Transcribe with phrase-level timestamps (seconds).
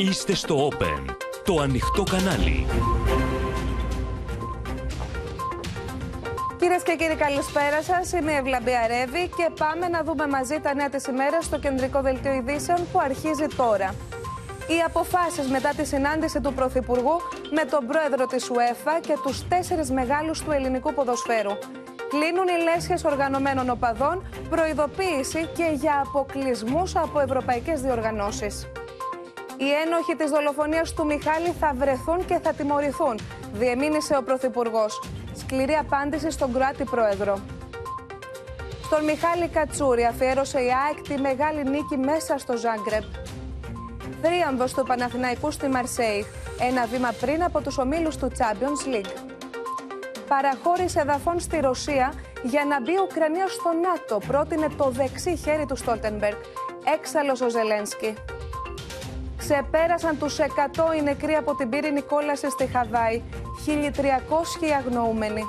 [0.00, 1.04] Είστε στο Open,
[1.44, 2.66] το ανοιχτό κανάλι.
[6.58, 8.12] Κυρίες και κύριοι, καλησπέρα σας.
[8.12, 12.00] Είμαι η Ευλαμπία Ρεύη και πάμε να δούμε μαζί τα νέα της ημέρας στο κεντρικό
[12.00, 13.94] δελτίο ειδήσεων που αρχίζει τώρα.
[14.66, 17.20] Οι αποφάσεις μετά τη συνάντηση του Πρωθυπουργού
[17.50, 21.52] με τον πρόεδρο της UEFA και τους τέσσερις μεγάλους του ελληνικού ποδοσφαίρου.
[22.08, 28.68] Κλείνουν οι λέσχες οργανωμένων οπαδών, προειδοποίηση και για αποκλεισμούς από ευρωπαϊκές διοργανώσεις.
[29.60, 33.18] Οι ένοχοι της δολοφονίας του Μιχάλη θα βρεθούν και θα τιμωρηθούν,
[33.52, 35.02] διεμήνυσε ο Πρωθυπουργός.
[35.34, 37.40] Σκληρή απάντηση στον Κροάτι Πρόεδρο.
[38.82, 43.02] Στον Μιχάλη Κατσούρη αφιέρωσε η ΑΕΚ τη μεγάλη νίκη μέσα στο Ζάγκρεπ.
[44.22, 46.26] Θρίαμβος του Παναθηναϊκού στη Μαρσέη.
[46.60, 49.12] Ένα βήμα πριν από τους ομίλους του Champions League.
[50.28, 54.26] Παραχώρησε εδαφών στη Ρωσία για να μπει η Ουκρανία στο ΝΑΤΟ.
[54.26, 56.36] Πρότεινε το δεξί χέρι του Στόλτενμπεργκ.
[56.94, 58.14] Έξαλλος ο Ζελένσκι.
[59.50, 63.22] Ξεπέρασαν τους 100 οι νεκροί από την πύρινη κόλαση στη Χαβάη.
[63.66, 65.42] 1.300 οι αγνοούμενοι.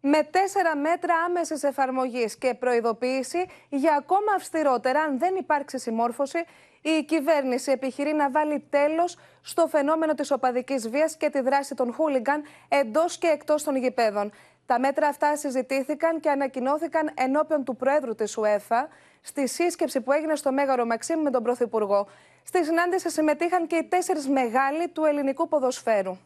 [0.00, 6.38] Με τέσσερα μέτρα άμεσης εφαρμογής και προειδοποίηση για ακόμα αυστηρότερα, αν δεν υπάρξει συμμόρφωση,
[6.82, 11.92] η κυβέρνηση επιχειρεί να βάλει τέλος στο φαινόμενο της οπαδικής βίας και τη δράση των
[11.92, 14.32] χούλιγκαν εντός και εκτός των γηπέδων.
[14.68, 18.86] Τα μέτρα αυτά συζητήθηκαν και ανακοινώθηκαν ενώπιον του Προέδρου της UEFA
[19.20, 22.08] στη σύσκεψη που έγινε στο Μέγαρο Μαξίμου με τον Πρωθυπουργό.
[22.42, 26.16] Στη συνάντηση συμμετείχαν και οι τέσσερις μεγάλοι του ελληνικού ποδοσφαίρου.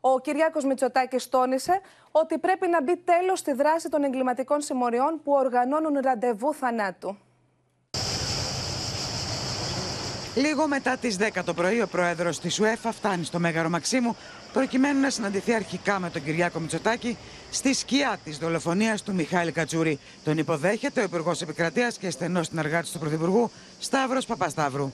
[0.00, 5.32] Ο Κυριάκος Μητσοτάκης τόνισε ότι πρέπει να μπει τέλος στη δράση των εγκληματικών συμμοριών που
[5.32, 7.16] οργανώνουν ραντεβού θανάτου.
[10.34, 14.16] Λίγο μετά τις 10 το πρωί, ο πρόεδρος της UEFA φτάνει στο Μέγαρο Μαξίμου
[14.52, 17.16] προκειμένου να συναντηθεί αρχικά με τον Κυριάκο Μητσοτάκη
[17.50, 19.98] στη σκιά της δολοφονίας του Μιχάλη Κατσούρη.
[20.24, 24.92] Τον υποδέχεται ο Υπουργός Επικρατείας και στενός συνεργάτης του Πρωθυπουργού Σταύρος Παπασταύρου.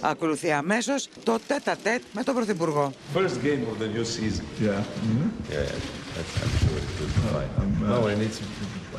[0.00, 2.92] Ακολουθεί αμέσως το τέτα τέτ με τον Πρωθυπουργό.
[3.14, 4.44] First game of the new season.
[4.60, 4.68] Yeah.
[4.68, 5.52] Mm-hmm.
[5.52, 5.72] Yeah, yeah.
[6.14, 7.50] That's, I'm sure it will be fine.
[7.60, 8.38] I'm, uh, no, and it's,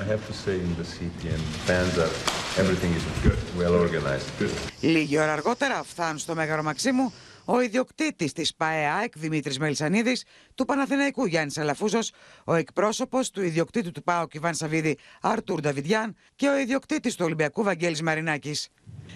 [0.04, 2.14] I have to say, in the city and fans are,
[2.62, 4.28] everything is good, well organized.
[4.40, 4.52] Good.
[4.80, 7.14] Λίγη ώρα αργότερα φτάνουν στο Μέγαρο Μαξίμου
[7.52, 10.24] ο ιδιοκτήτης της ΠαΕΑΕΚ Δημήτρης Μελισανίδης,
[10.56, 12.12] του Παναθηναϊκού Γιάννης Αλαφούζος,
[12.44, 17.64] ο εκπρόσωπος του ιδιοκτήτη του ΠΑΟΚ Ιβάν Σαββίδη Αρτούρ Νταβιδιάν και ο ιδιοκτήτης του Ολυμπιακού
[17.64, 18.70] Βαγγέλης Μαρινάκης.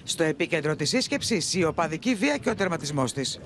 [0.03, 3.39] Στο επίκεντρο της σύσκεψης η οπαδική βία και ο τερματισμός της.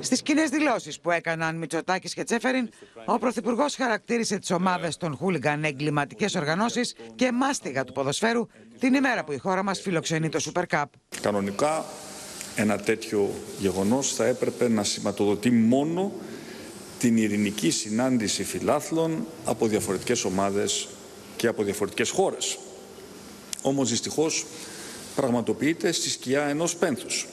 [0.00, 2.68] Στις κοινές δηλώσεις που έκαναν Μητσοτάκης και Τσέφεριν,
[3.04, 8.46] ο Πρωθυπουργός χαρακτήρισε τις ομάδες των χούλιγκαν εγκληματικές οργανώσεις και μάστιγα του ποδοσφαίρου
[8.78, 10.84] την ημέρα που η χώρα μας φιλοξενεί το Super Cup.
[11.22, 11.84] Κανονικά
[12.56, 16.12] ένα τέτοιο γεγονός θα έπρεπε να σηματοδοτεί μόνο
[16.98, 20.88] την ειρηνική συνάντηση φιλάθλων από διαφορετικές ομάδες
[21.36, 22.58] και από διαφορετικές χώρες.
[23.62, 24.46] Όμως δυστυχώς
[25.14, 27.26] πραγματοποιείται στη σκιά ενός πένθους.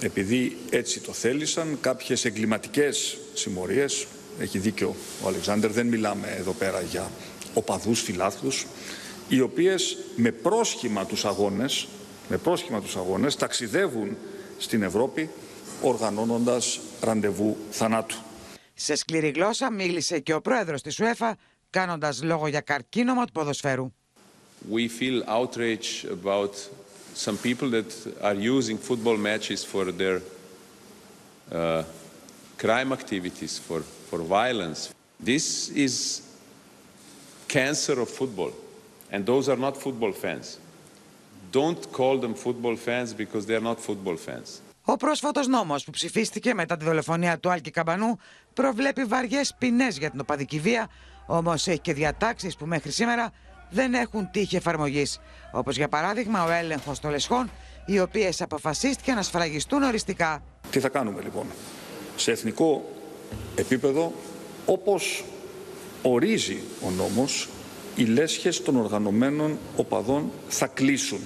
[0.00, 4.06] Επειδή έτσι το θέλησαν κάποιες εγκληματικές συμμορίες,
[4.38, 7.10] έχει δίκιο ο Αλεξάνδρ, δεν μιλάμε εδώ πέρα για
[7.54, 8.66] οπαδούς φιλάθλους,
[9.28, 11.88] οι οποίες με πρόσχημα τους αγώνες
[12.28, 14.16] με πρόσχημα τους αγώνες ταξιδεύουν
[14.58, 15.30] στην Ευρώπη
[15.82, 18.16] οργανώνοντας ραντεβού θανάτου.
[18.74, 21.32] Σε σκληρή γλώσσα μίλησε και ο πρόεδρος της UEFA
[21.70, 23.92] κάνοντας λόγο για καρκίνωμα του ποδοσφαίρου.
[24.72, 26.54] We feel outrage about
[27.14, 27.90] some people that
[28.22, 30.20] are using football matches for their
[31.52, 31.82] uh,
[32.56, 34.80] crime activities, for, for violence.
[35.24, 36.22] This is
[37.48, 38.52] cancer of football,
[39.12, 40.58] and those are not football fans.
[41.52, 44.60] Don't call them football fans because they are not football fans.
[44.84, 48.18] Ο πρόσφατος νόμος που ψηφίστηκε μετά τη δολοφονία του Άλκη Καμπανού
[48.54, 50.88] προβλέπει βαριές ποινές για την οπαδική βία,
[51.26, 53.32] όμως έχει και διατάξεις που μέχρι σήμερα
[53.70, 55.20] δεν έχουν τύχη εφαρμογής.
[55.52, 57.50] Όπως για παράδειγμα ο έλεγχος των λεσχών,
[57.86, 60.42] οι οποίες αποφασίστηκαν να σφραγιστούν οριστικά.
[60.70, 61.46] Τι θα κάνουμε λοιπόν.
[62.16, 62.84] Σε εθνικό
[63.54, 64.12] επίπεδο,
[64.66, 65.24] όπως
[66.02, 67.48] ορίζει ο νόμος,
[67.98, 71.18] οι λέσχες των οργανωμένων οπαδών θα κλείσουν.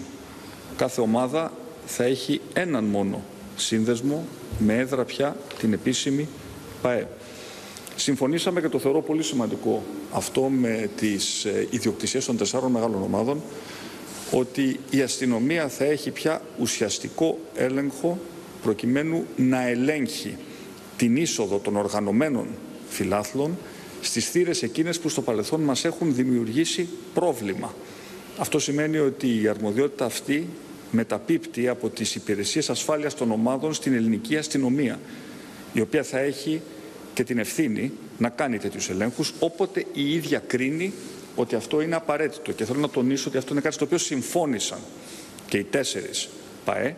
[0.77, 1.53] Κάθε ομάδα
[1.87, 3.23] θα έχει έναν μόνο
[3.57, 4.25] σύνδεσμο
[4.59, 6.29] με έδρα πια την επίσημη
[6.83, 7.09] ΠαΕ.
[7.97, 9.83] Συμφωνήσαμε και το θεωρώ πολύ σημαντικό
[10.13, 13.43] αυτό με τις ε, ιδιοκτησίες των τεσσάρων μεγάλων ομάδων
[14.31, 18.19] ότι η αστυνομία θα έχει πια ουσιαστικό έλεγχο
[18.63, 20.37] προκειμένου να ελέγχει
[20.97, 22.47] την είσοδο των οργανωμένων
[22.89, 23.57] φιλάθλων
[24.05, 27.75] στις θύρες εκείνες που στο παρελθόν μας έχουν δημιουργήσει πρόβλημα.
[28.39, 30.49] Αυτό σημαίνει ότι η αρμοδιότητα αυτή
[30.91, 35.01] μεταπίπτει από τις υπηρεσίες ασφάλειας των ομάδων στην ελληνική αστυνομία,
[35.73, 36.61] η οποία θα έχει
[37.15, 40.93] και την ευθύνη να κάνει τέτοιους ελέγχους όποτε η ίδια κρίνει
[41.37, 42.53] ότι αυτό είναι απαραίτητο.
[42.53, 44.79] Και θέλω να τονίσω ότι αυτό είναι κάτι στο οποίο συμφώνησαν
[45.49, 46.29] και οι τέσσερις
[46.65, 46.97] ΠΑΕ,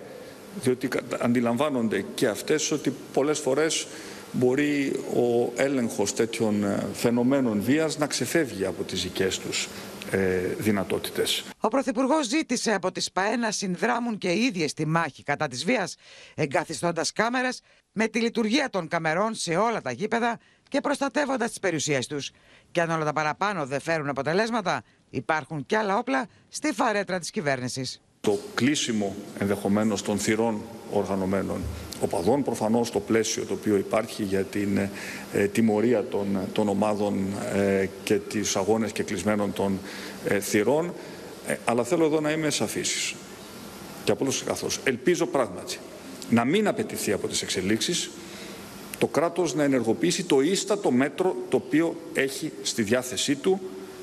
[0.62, 0.88] διότι
[1.20, 3.86] αντιλαμβάνονται και αυτές ότι πολλές φορές
[4.34, 9.68] μπορεί ο έλεγχος τέτοιων ε, φαινομένων βίας να ξεφεύγει από τις δικές τους
[10.10, 11.44] ε, δυνατότητες.
[11.60, 15.64] Ο Πρωθυπουργός ζήτησε από τις ΠΑΕ να συνδράμουν και οι ίδιες στη μάχη κατά της
[15.64, 15.96] βίας,
[16.34, 17.60] εγκαθιστώντας κάμερες
[17.92, 20.38] με τη λειτουργία των καμερών σε όλα τα γήπεδα
[20.68, 22.30] και προστατεύοντας τις περιουσίες τους.
[22.70, 27.30] Και αν όλα τα παραπάνω δεν φέρουν αποτελέσματα, υπάρχουν κι άλλα όπλα στη φαρέτρα της
[27.30, 28.00] κυβέρνησης.
[28.20, 30.60] Το κλείσιμο ενδεχομένως των θυρών
[30.92, 31.62] οργανωμένων
[32.00, 34.78] οπαδών, προφανώς το πλαίσιο το οποίο υπάρχει για την
[35.32, 39.78] ε, τιμωρία των, των ομάδων ε, και τις αγώνες και κλεισμένων των
[40.28, 40.92] ε, θυρών,
[41.46, 43.14] ε, αλλά θέλω εδώ να είμαι σαφής
[44.04, 44.80] και απλώς καθώς.
[44.84, 45.78] Ελπίζω πράγματι
[46.30, 48.10] να μην απαιτηθεί από τις εξελίξεις
[48.98, 53.60] το κράτος να ενεργοποιήσει το ίστατο μέτρο το οποίο έχει στη διάθεσή του,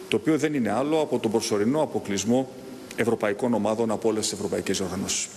[0.07, 2.49] το οποίο δεν είναι άλλο από τον προσωρινό αποκλεισμό
[2.95, 5.27] ευρωπαϊκών ομάδων από όλες τις ευρωπαϊκές οργανώσεις.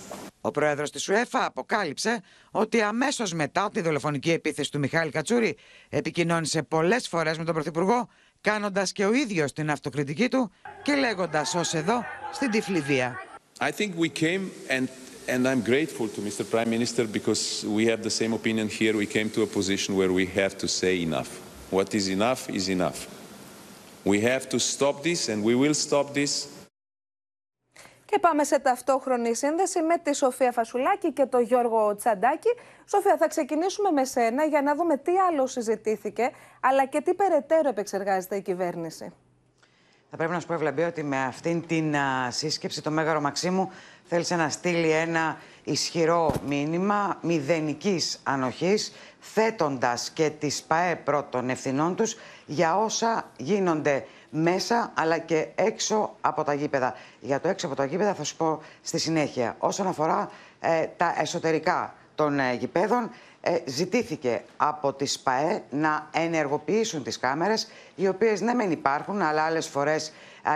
[0.45, 2.21] Ο πρόεδρος της ΟΕΦΑ αποκάλυψε
[2.51, 5.57] ότι αμέσως μετά τη δολοφονική επίθεση του Μιχάλη Κατσούρη
[5.89, 8.09] επικοινώνησε πολλές φορές με τον Πρωθυπουργό
[8.41, 10.51] κάνοντας και ο ίδιος την αυτοκριτική του
[10.83, 12.03] και λέγοντας ως εδώ
[12.33, 13.15] στην τυφλή βία.
[13.59, 14.87] I think we came and
[15.33, 16.43] and I'm grateful to Mr.
[16.53, 17.43] Prime Minister because
[17.77, 18.93] we have the same opinion here.
[19.05, 21.29] We came to a position where we have to say enough.
[21.77, 22.99] What is enough is enough.
[24.11, 26.31] We have to stop this and we will stop this.
[28.15, 32.49] Και πάμε σε ταυτόχρονη σύνδεση με τη Σοφία Φασουλάκη και τον Γιώργο Τσαντάκη.
[32.85, 37.69] Σοφία, θα ξεκινήσουμε με σένα για να δούμε τι άλλο συζητήθηκε, αλλά και τι περαιτέρω
[37.69, 39.13] επεξεργάζεται η κυβέρνηση.
[40.09, 43.71] Θα πρέπει να σου πω, Ευλαμπία, ότι με αυτήν την α, σύσκεψη το Μέγαρο Μαξίμου
[44.03, 52.15] θέλησε να στείλει ένα ισχυρό μήνυμα μηδενικής ανοχής, θέτοντας και τις ΠΑΕ πρώτων ευθυνών τους
[52.45, 56.95] για όσα γίνονται μέσα αλλά και έξω από τα γήπεδα.
[57.19, 59.55] Για το έξω από τα γήπεδα θα σου πω στη συνέχεια.
[59.59, 60.29] Όσον αφορά
[60.59, 63.09] ε, τα εσωτερικά των ε, γηπέδων,
[63.41, 69.43] ε, ζητήθηκε από τις ΠΑΕ να ενεργοποιήσουν τις κάμερες, οι οποίες ναι μεν υπάρχουν, αλλά
[69.43, 70.11] άλλες φορές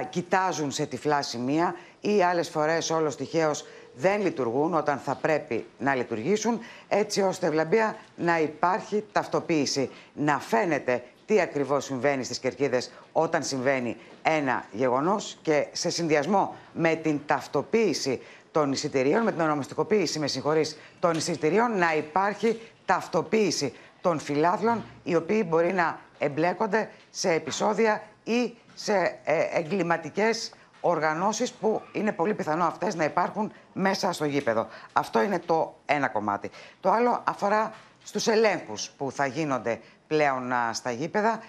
[0.09, 3.65] κοιτάζουν σε τυφλά σημεία ή άλλες φορές όλος τυχαίως
[3.95, 11.03] δεν λειτουργούν όταν θα πρέπει να λειτουργήσουν, έτσι ώστε ευλαμπία να υπάρχει ταυτοποίηση, να φαίνεται
[11.29, 18.21] τι ακριβώς συμβαίνει στις κερκίδες όταν συμβαίνει ένα γεγονός και σε συνδυασμό με την ταυτοποίηση
[18.51, 25.15] των εισιτηρίων, με την ονομαστικοποίηση, με συγχωρείς, των εισιτηρίων, να υπάρχει ταυτοποίηση των φιλάθλων, οι
[25.15, 28.93] οποίοι μπορεί να εμπλέκονται σε επεισόδια ή σε
[29.23, 30.51] ε, εγκληματικές
[30.81, 34.67] οργανώσεις που είναι πολύ πιθανό αυτές να υπάρχουν μέσα στο γήπεδο.
[34.93, 36.49] Αυτό είναι το ένα κομμάτι.
[36.79, 37.73] Το άλλο αφορά
[38.03, 39.79] στους ελέγχους που θα γίνονται
[40.09, 41.41] πλέον στα γήπεδα.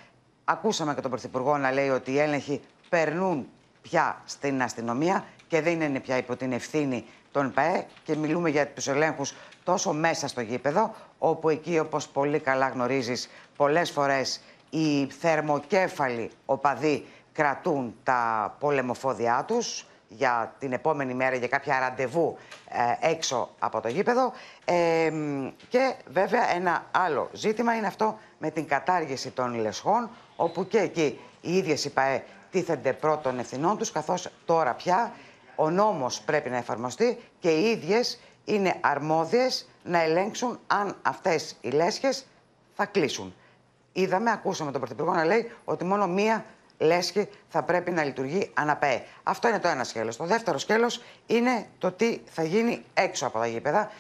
[0.45, 3.49] Ακούσαμε και τον Πρωθυπουργό να λέει ότι οι έλεγχοι περνούν
[3.83, 8.69] πια στην αστυνομία και δεν είναι πια υπό την ευθύνη των ΠαΕ και μιλούμε για
[8.69, 9.35] τους ελέγχους
[9.65, 14.41] τόσο μέσα στο γήπεδο, όπου εκεί όπως πολύ καλά γνωρίζεις πολλές φορές
[14.71, 22.37] οι θερμοκέφαλοι οπαδοί κρατούν τα πολεμοφόδια τους για την επόμενη μέρα, για κάποια ραντεβού
[23.01, 24.33] ε, έξω από το γήπεδο.
[24.65, 25.13] Ε,
[25.69, 31.21] και βέβαια ένα άλλο ζήτημα είναι αυτό με την κατάργηση των λεσχών, όπου και εκεί
[31.41, 35.13] οι ίδιες οι ΠαΕ τίθενται πρώτων ευθυνών τους, καθώς τώρα πια
[35.55, 41.69] ο νόμος πρέπει να εφαρμοστεί και οι ίδιες είναι αρμόδιες να ελέγξουν αν αυτές οι
[41.71, 42.27] λέσχες
[42.75, 43.35] θα κλείσουν.
[43.93, 46.45] Είδαμε, ακούσαμε τον Πρωθυπουργό να λέει ότι μόνο μία
[46.81, 49.03] λέσχη θα πρέπει να λειτουργεί αναπαέ.
[49.23, 50.17] Αυτό είναι το ένα σκέλος.
[50.17, 53.91] Το δεύτερο σκέλος είναι το τι θα γίνει έξω από τα γήπεδα.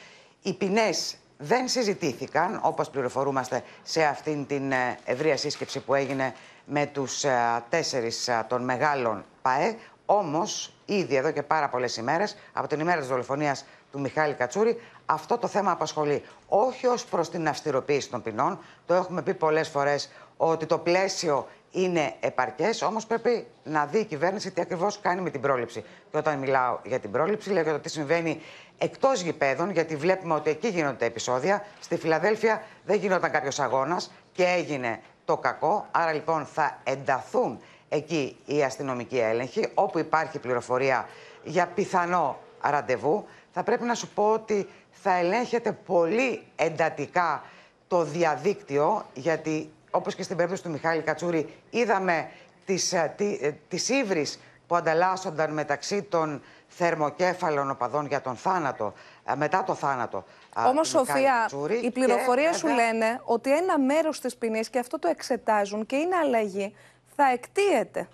[0.42, 6.34] Οι ποινές δεν συζητήθηκαν, όπως πληροφορούμαστε, σε αυτήν την ε, ευρεία σύσκεψη που έγινε
[6.64, 9.76] με τους ε, τέσσερις ε, των μεγάλων ΠΑΕ.
[10.06, 14.80] Όμως, ήδη εδώ και πάρα πολλές ημέρες, από την ημέρα της δολοφονίας του Μιχάλη Κατσούρη,
[15.06, 16.22] αυτό το θέμα απασχολεί.
[16.48, 21.48] Όχι ως προς την αυστηροποίηση των ποινών, το έχουμε πει πολλές φορές ότι το πλαίσιο
[21.70, 25.84] είναι επαρκές, όμως πρέπει να δει η κυβέρνηση τι ακριβώς κάνει με την πρόληψη.
[26.10, 28.40] Και όταν μιλάω για την πρόληψη, λέω για το τι συμβαίνει
[28.78, 31.64] εκτός γηπέδων, γιατί βλέπουμε ότι εκεί γίνονται επεισόδια.
[31.80, 35.86] Στη Φιλαδέλφια δεν γινόταν κάποιος αγώνας και έγινε το κακό.
[35.90, 41.08] Άρα λοιπόν θα ενταθούν εκεί οι αστυνομικοί έλεγχοι, όπου υπάρχει πληροφορία
[41.44, 43.26] για πιθανό ραντεβού.
[43.52, 47.42] Θα πρέπει να σου πω ότι θα ελέγχεται πολύ εντατικά
[47.88, 52.30] το διαδίκτυο, γιατί όπως και στην περίπτωση του Μιχάλη Κατσούρη, είδαμε
[52.64, 58.92] τις, ε, τι, ε, τις ύβρις που ανταλλάσσονταν μεταξύ των θερμοκέφαλων οπαδών για τον θάνατο,
[59.24, 60.24] ε, μετά το θάνατο.
[60.56, 61.50] Όμως, Σοφία,
[61.82, 66.16] οι πληροφορίε σου λένε ότι ένα μέρος της ποινής, και αυτό το εξετάζουν και είναι
[66.16, 66.74] αλλαγή,
[67.16, 68.08] θα εκτίεται.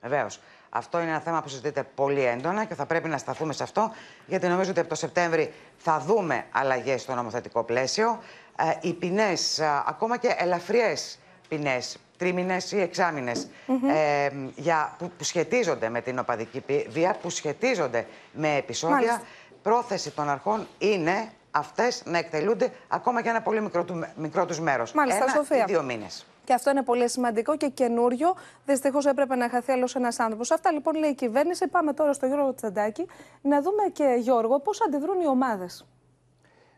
[0.00, 0.40] Βεβαίως.
[0.68, 3.92] Αυτό είναι ένα θέμα που συζητείται πολύ έντονα και θα πρέπει να σταθούμε σε αυτό,
[4.26, 8.20] γιατί νομίζω ότι από το Σεπτέμβρη θα δούμε αλλαγές στο νομοθετικό πλαίσιο.
[8.58, 13.48] Ε, οι ποινές, ε, ακόμα και ελαφριές ποινές, τρίμηνες ή εξάμηνες,
[13.88, 14.28] ε,
[14.98, 19.22] που, που σχετίζονται με την οπαδική βία, που σχετίζονται με επεισόδια, Μάλιστα.
[19.62, 24.60] πρόθεση των αρχών είναι αυτές να εκτελούνται ακόμα και ένα πολύ μικρό, του, μικρό τους
[24.60, 24.92] μέρος.
[24.92, 25.56] Μάλιστα, ένα Σοφία.
[25.56, 26.26] ή δύο μήνες.
[26.44, 28.34] Και αυτό είναι πολύ σημαντικό και καινούριο.
[28.66, 30.50] Δυστυχώς έπρεπε να χαθεί άλλος ένας άνθρωπος.
[30.50, 31.66] Αυτά λοιπόν λέει η κυβέρνηση.
[31.68, 33.06] Πάμε τώρα στο Γιώργο Τσαντάκη
[33.42, 35.86] να δούμε και Γιώργο πώς αντιδρούν οι ομάδες.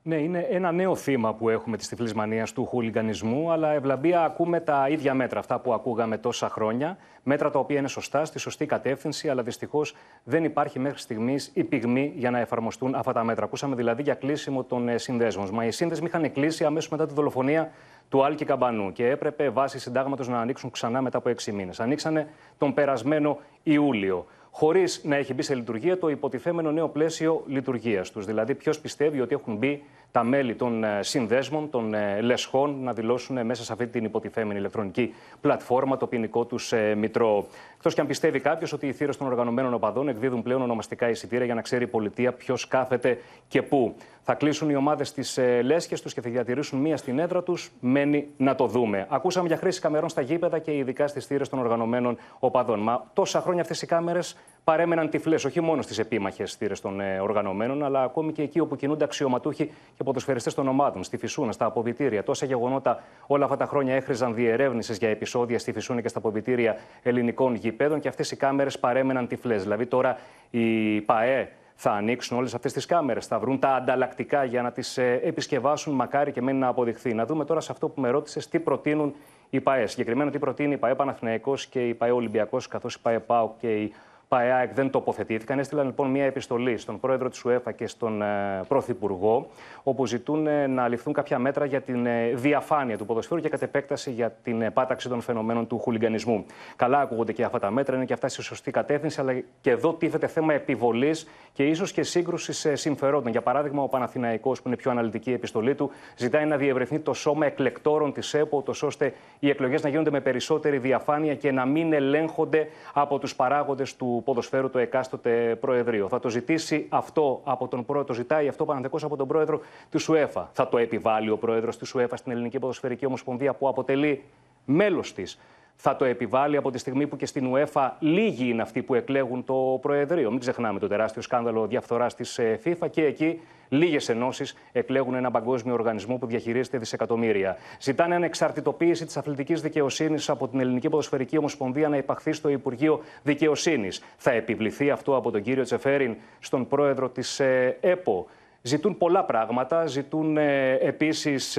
[0.02, 4.60] Ναι, είναι ένα νέο θύμα που έχουμε της τυφλής μανίας του χουλιγκανισμού, αλλά ευλαμπία ακούμε
[4.60, 6.96] τα ίδια μέτρα, αυτά που ακούγαμε τόσα χρόνια.
[7.22, 11.64] Μέτρα τα οποία είναι σωστά, στη σωστή κατεύθυνση, αλλά δυστυχώς δεν υπάρχει μέχρι στιγμής η
[11.64, 13.44] πυγμή για να εφαρμοστούν αυτά τα μέτρα.
[13.44, 15.48] Ακούσαμε δηλαδή για κλείσιμο των ε, συνδέσμων.
[15.52, 17.70] Μα οι σύνδεσμοι είχαν κλείσει αμέσως μετά τη δολοφονία
[18.08, 21.80] του Άλκη Καμπανού και έπρεπε βάσει συντάγματος να ανοίξουν ξανά μετά από έξι μήνες.
[21.80, 22.28] Ανοίξανε
[22.58, 24.26] τον περασμένο Ιούλιο
[24.58, 28.24] χωρίς να έχει μπει σε λειτουργία το υποτιθέμενο νέο πλαίσιο λειτουργίας τους.
[28.24, 32.92] Δηλαδή, ποιος πιστεύει ότι έχουν μπει τα μέλη των ε, συνδέσμων, των ε, λεσχών, να
[32.92, 37.46] δηλώσουν μέσα σε αυτή την υποτιθέμενη ηλεκτρονική πλατφόρμα το ποινικό τους ε, μητρό.
[37.76, 41.44] Εκτός και αν πιστεύει κάποιος ότι οι θύρες των οργανωμένων οπαδών εκδίδουν πλέον ονομαστικά εισιτήρια
[41.44, 43.94] για να ξέρει η πολιτεία ποιος κάθεται και πού.
[44.22, 47.70] Θα κλείσουν οι ομάδες τι λέσχες τους και θα διατηρήσουν μία στην έδρα τους.
[47.80, 49.06] Μένει να το δούμε.
[49.08, 52.80] Ακούσαμε για χρήση καμερών στα γήπεδα και ειδικά στις θύρες των οργανωμένων οπαδών.
[52.80, 54.36] Μα τόσα χρόνια αυτές οι κάμερες
[54.68, 59.04] παρέμεναν τυφλές, όχι μόνο στις επίμαχες θύρες των οργανωμένων, αλλά ακόμη και εκεί όπου κινούνται
[59.04, 62.22] αξιωματούχοι και ποδοσφαιριστές των ομάδων, στη Φυσούνα, στα αποβιτήρια.
[62.22, 66.76] Τόσα γεγονότα όλα αυτά τα χρόνια έχριζαν διερεύνησης για επεισόδια στη Φυσούνα και στα αποβιτήρια
[67.02, 69.62] ελληνικών γηπέδων και αυτές οι κάμερες παρέμεναν τυφλές.
[69.62, 70.16] Δηλαδή τώρα
[70.50, 74.98] η ΠαΕ θα ανοίξουν όλες αυτές τις κάμερες, θα βρουν τα ανταλλακτικά για να τις
[74.98, 77.14] ε, επισκευάσουν, μακάρι και μένει να αποδειχθεί.
[77.14, 79.14] Να δούμε τώρα σε αυτό που με ρώτησες τι προτείνουν
[79.50, 79.86] οι ΠαΕ.
[79.86, 83.74] Συγκεκριμένα τι προτείνει η ΠαΕ Παναθηναϊκός και η ΠαΕ Ολυμπιακός, καθώς η ΠαΕ ΠΑΟ και
[83.74, 83.92] η
[84.28, 85.58] ΠΑΕΑΕΚ δεν τοποθετήθηκαν.
[85.58, 89.48] Έστειλαν λοιπόν μια επιστολή στον πρόεδρο της ΟΕΦΑ και στον ε, πρωθυπουργό,
[89.82, 93.62] όπου ζητούν ε, να ληφθούν κάποια μέτρα για την ε, διαφάνεια του ποδοσφαίρου και κατ'
[93.62, 96.44] επέκταση για την πάταξη των φαινομένων του χουλιγκανισμού.
[96.76, 99.94] Καλά ακούγονται και αυτά τα μέτρα, είναι και αυτά στη σωστή κατεύθυνση, αλλά και εδώ
[99.94, 103.30] τίθεται θέμα επιβολής και ίσως και σύγκρουση συμφερόντων.
[103.30, 107.12] Για παράδειγμα, ο Παναθηναϊκός, που είναι πιο αναλυτική η επιστολή του, ζητάει να διευρυνθεί το
[107.12, 111.92] σώμα εκλεκτόρων της ΕΠΟ, ώστε οι εκλογές να γίνονται με περισσότερη διαφάνεια και να μην
[111.92, 116.08] ελέγχονται από τους παράγοντες του ποδοσφαίρου το εκάστοτε Προεδρείο.
[116.08, 119.60] Θα το ζητήσει αυτό από τον πρόεδρο, το ζητάει αυτό παναθεκώς από τον πρόεδρο
[119.90, 120.50] της ΣΟΕΦΑ.
[120.52, 124.24] Θα το επιβάλλει ο πρόεδρος της ΣΟΕΦΑ στην Ελληνική Ποδοσφαιρική Ομοσπονδία που αποτελεί
[124.64, 125.38] μέλος της
[125.80, 129.44] θα το επιβάλλει από τη στιγμή που και στην UEFA λίγοι είναι αυτοί που εκλέγουν
[129.44, 130.30] το Προεδρείο.
[130.30, 135.30] Μην ξεχνάμε το τεράστιο σκάνδαλο διαφθοράς της ε, FIFA και εκεί λίγες ενώσεις εκλέγουν ένα
[135.30, 137.56] παγκόσμιο οργανισμό που διαχειρίζεται δισεκατομμύρια.
[137.80, 144.02] Ζητάνε ανεξαρτητοποίηση της αθλητικής δικαιοσύνης από την Ελληνική Ποδοσφαιρική Ομοσπονδία να υπαχθεί στο Υπουργείο Δικαιοσύνης.
[144.16, 148.26] Θα επιβληθεί αυτό από τον κύριο Τσεφέριν στον πρόεδρο της ε, ΕΠΟ.
[148.62, 149.86] Ζητούν πολλά πράγματα.
[149.86, 151.58] Ζητούν ε, επίσης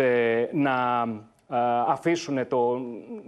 [0.51, 1.07] να
[1.87, 2.81] αφήσουν το,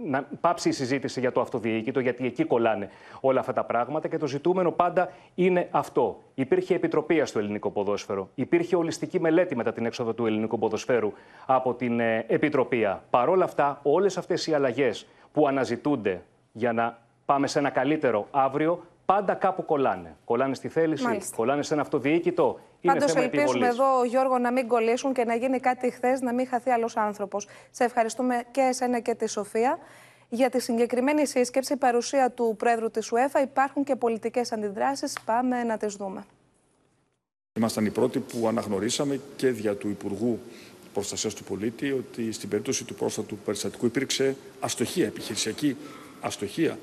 [0.04, 4.18] να πάψει η συζήτηση για το αυτοδιοίκητο, γιατί εκεί κολλάνε όλα αυτά τα πράγματα και
[4.18, 6.22] το ζητούμενο πάντα είναι αυτό.
[6.34, 8.28] Υπήρχε επιτροπή στο ελληνικό ποδόσφαιρο.
[8.34, 11.12] Υπήρχε ολιστική μελέτη μετά την έξοδο του ελληνικού ποδοσφαίρου
[11.46, 13.02] από την ε, Επιτροπία.
[13.10, 18.84] Παρόλα αυτά, όλες αυτές οι αλλαγές που αναζητούνται για να πάμε σε ένα καλύτερο αύριο,
[19.04, 20.16] πάντα κάπου κολλάνε.
[20.24, 21.36] Κολλάνε στη θέληση, Μάλιστα.
[21.36, 22.60] κολλάνε σε ένα αυτοδιοίκητο.
[22.82, 26.70] Πάντως ελπίζουμε εδώ, Γιώργο, να μην κολλήσουν και να γίνει κάτι χθες, να μην χαθεί
[26.70, 27.48] άλλος άνθρωπος.
[27.70, 29.78] Σε ευχαριστούμε και εσένα και τη Σοφία.
[30.28, 35.16] Για τη συγκεκριμένη σύσκεψη, παρουσία του Πρόεδρου της ΟΕΦΑ, υπάρχουν και πολιτικές αντιδράσεις.
[35.24, 36.24] Πάμε να τις δούμε.
[37.58, 40.38] Ήμασταν οι πρώτοι που αναγνωρίσαμε και δια του Υπουργού
[40.92, 45.76] Προστασίας του Πολίτη ότι στην περίπτωση του πρόσθετου περιστατικού υπήρξε αστοχία, επιχειρησιακή
[46.20, 46.78] αστοχία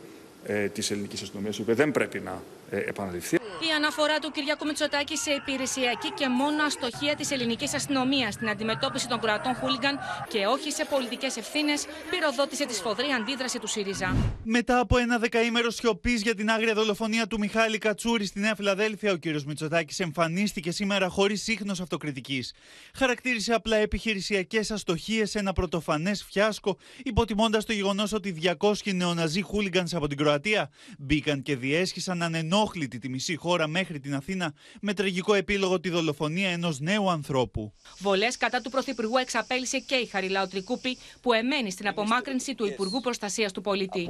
[0.46, 3.35] ε, της ελληνικής αστυνομίας, η οποία δεν πρέπει να ε, επαναληφθεί.
[3.35, 9.07] Η αναφορά του Κυριάκου Μητσοτάκη σε υπηρεσιακή και μόνο αστοχία της ελληνικής αστυνομίας στην αντιμετώπιση
[9.07, 14.15] των κρατών χούλιγκαν και όχι σε πολιτικές ευθύνες πυροδότησε τη σφοδρή αντίδραση του ΣΥΡΙΖΑ.
[14.43, 19.11] Μετά από ένα δεκαήμερο σιωπής για την άγρια δολοφονία του Μιχάλη Κατσούρη στη Νέα Φιλαδέλφια,
[19.11, 19.25] ο κ.
[19.45, 22.53] Μητσοτάκης εμφανίστηκε σήμερα χωρίς ίχνος αυτοκριτικής.
[22.95, 29.88] Χαρακτήρισε απλά επιχειρησιακές αστοχίες σε ένα πρωτοφανές φιάσκο, υποτιμώντας το γεγονός ότι 200 νεοναζί χούλιγκαν
[29.93, 32.21] από την Κροατία μπήκαν και διέσχισαν
[32.59, 37.09] ανενόχλητη τη μισή χώρα χώρα μέχρι την Αθήνα, με τραγικό επίλογο τη δολοφονία ενός νέου
[37.09, 37.73] ανθρώπου.
[37.99, 42.99] Βολές κατά του Πρωθυπουργού εξαπέλυσε και η Χαριλάου Τρικούπη, που εμένει στην απομάκρυνση του Υπουργού
[43.01, 44.09] Προστασίας του Πολίτη.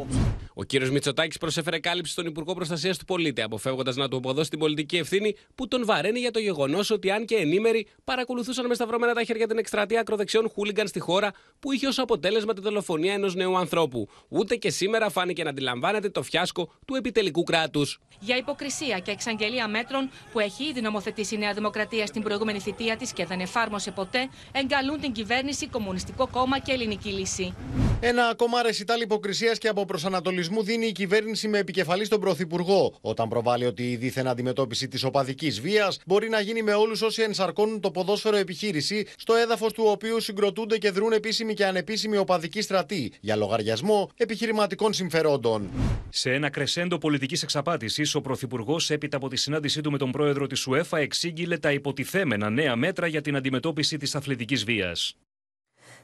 [0.53, 4.59] Ο κύριος Μητσοτάκης προσέφερε κάλυψη στον Υπουργό Προστασίας του Πολίτη, αποφεύγοντας να του αποδώσει την
[4.59, 9.13] πολιτική ευθύνη που τον βαραίνει για το γεγονός ότι αν και ενήμεροι παρακολουθούσαν με σταυρωμένα
[9.13, 13.35] τα χέρια την εκστρατεία ακροδεξιών χούλιγκαν στη χώρα που είχε ως αποτέλεσμα τη δολοφονία ενός
[13.35, 14.07] νέου ανθρώπου.
[14.29, 17.99] Ούτε και σήμερα φάνηκε να αντιλαμβάνεται το φιάσκο του επιτελικού κράτους.
[18.19, 22.97] Για υποκρισία και εξαγγελία μέτρων που έχει ήδη νομοθετήσει η Νέα Δημοκρατία στην προηγούμενη θητεία
[22.97, 27.53] της και δεν εφάρμοσε ποτέ, εγκαλούν την κυβέρνηση, Κομμουνιστικό Κόμμα και Ελληνική Λύση.
[28.01, 33.29] Ένα ακόμα ρεσιτάλ υποκρισίας και από προσανατολισμού δίνει η κυβέρνηση με επικεφαλής στον Πρωθυπουργό, όταν
[33.29, 37.79] προβάλλει ότι η δίθεν αντιμετώπιση της οπαδικής βίας μπορεί να γίνει με όλους όσοι ενσαρκώνουν
[37.79, 43.11] το ποδόσφαιρο επιχείρηση, στο έδαφος του οποίου συγκροτούνται και δρούν επίσημοι και ανεπίσημοι οπαδικοί στρατοί,
[43.19, 45.69] για λογαριασμό επιχειρηματικών συμφερόντων.
[46.09, 50.47] Σε ένα κρεσέντο πολιτικής εξαπάτησης, ο Πρωθυπουργός, έπειτα από τη συνάντησή του με τον πρόεδρο
[50.47, 55.17] της ΟΕΦΑ, εξήγηλε τα υποτιθέμενα νέα μέτρα για την αντιμετώπιση της αθλητικής βίας.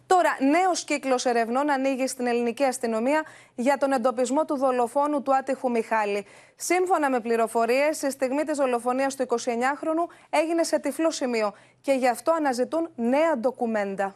[0.05, 3.24] Τώρα, νέος κύκλος ερευνών ανοίγει στην ελληνική αστυνομία
[3.55, 6.25] για τον εντοπισμό του δολοφόνου του άτυχου Μιχάλη.
[6.55, 12.08] Σύμφωνα με πληροφορίες, η στιγμή της δολοφονίας του 29χρονου έγινε σε τυφλό σημείο και γι'
[12.08, 14.15] αυτό αναζητούν νέα ντοκουμέντα.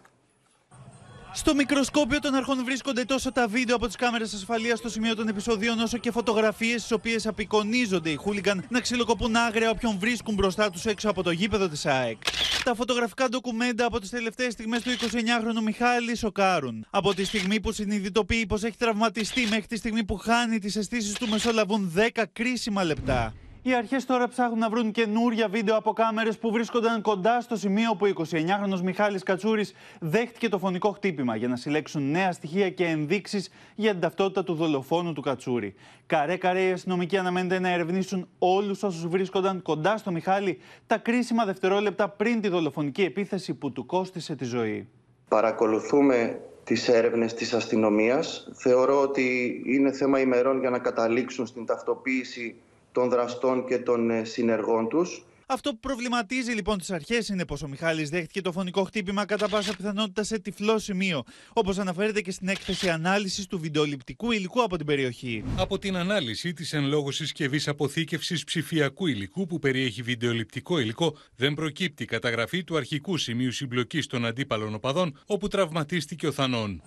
[1.34, 5.28] Στο μικροσκόπιο των αρχών βρίσκονται τόσο τα βίντεο από τις κάμερες ασφαλείας στο σημείο των
[5.28, 10.70] επεισοδίων, όσο και φωτογραφίες στις οποίες απεικονίζονται οι χούλιγκαν να ξυλοκοπούν άγρια όποιον βρίσκουν μπροστά
[10.70, 12.18] τους έξω από το γήπεδο της ΑΕΚ.
[12.64, 16.86] Τα φωτογραφικά ντοκουμέντα από τις τελευταίες στιγμές του 29χρονου Μιχάλη σοκάρουν.
[16.90, 21.14] Από τη στιγμή που συνειδητοποιεί πως έχει τραυματιστεί μέχρι τη στιγμή που χάνει τις αισθήσεις
[21.14, 23.34] του, μεσολαβούν 10 κρίσιμα λεπτά.
[23.62, 27.96] Οι αρχές τώρα ψάχνουν να βρουν καινούρια βίντεο από κάμερες που βρίσκονταν κοντά στο σημείο
[27.96, 32.86] που ο 29χρονο Μιχάλης Κατσούρης δέχτηκε το φωνικό χτύπημα για να συλλέξουν νέα στοιχεία και
[32.86, 35.76] ενδείξεις για την ταυτότητα του δολοφόνου του Κατσούρη.
[36.06, 42.10] Καρέ-καρέ οι αστυνομικοί αναμένεται να ερευνήσουν όλους όσους βρίσκονταν κοντά στο Μιχάλη τα κρίσιμα δευτερόλεπτα
[42.10, 44.88] πριν τη δολοφονική επίθεση που του κόστησε τη ζωή.
[45.28, 48.52] Παρακολουθούμε τις έρευνες της αστυνομίας.
[48.54, 52.56] Θεωρώ ότι είναι θέμα ημερών για να καταλήξουν στην ταυτοποίηση
[52.92, 55.24] των δραστών και των ε, συνεργών τους.
[55.52, 59.50] Αυτό που προβληματίζει λοιπόν τις αρχές είναι πως ο Μιχάλης δέχτηκε το φωνικό χτύπημα κατά
[59.50, 64.78] πάσα πιθανότητα σε τυφλό σημείο, όπως αναφέρεται και στην έκθεση ανάλυσης του βιντεοληπτικού υλικού από
[64.78, 65.44] την περιοχή.
[65.58, 71.54] Από την ανάλυση της εν λόγω συσκευής αποθήκευσης ψηφιακού υλικού που περιέχει βιντεοληπτικό υλικό, δεν
[71.54, 76.82] προκύπτει καταγραφή του αρχικού σημείου συμπλοκής των αντίπαλων οπαδών, όπου τραυματίστηκε ο Θανόν.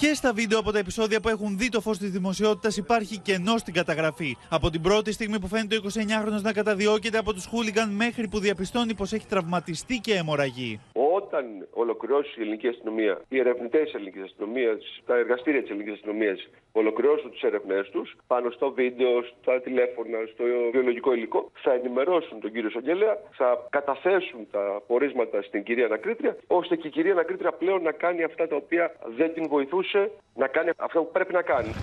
[0.00, 3.56] Και στα βίντεο από τα επεισόδια που έχουν δει το φως της δημοσιότητας υπάρχει κενό
[3.56, 4.36] στην καταγραφή.
[4.50, 8.38] Από την πρώτη στιγμή που φαίνεται ο 29χρονο να καταδιώκεται από τους χούλιγκαν μέχρι που
[8.38, 10.80] διαπιστώνει πως έχει τραυματιστεί και αιμορραγεί.
[11.14, 16.48] Όταν ολοκληρώσει η ελληνική αστυνομία, οι ερευνητές της ελληνικής αστυνομίας, τα εργαστήρια της ελληνικής αστυνομίας
[16.72, 22.52] ολοκληρώσουν τι έρευνέ τους πάνω στο βίντεο, στα τηλέφωνα, στο βιολογικό υλικό, θα ενημερώσουν τον
[22.52, 27.82] κύριο Σαγγελέα, θα καταθέσουν τα πορίσματα στην κυρία Ανακρίτρια, ώστε και η κυρία Ανακρίτρια πλέον
[27.82, 29.89] να κάνει αυτά τα οποία δεν την βοηθούσε
[30.34, 31.74] να κάνει αυτό που πρέπει να κάνει.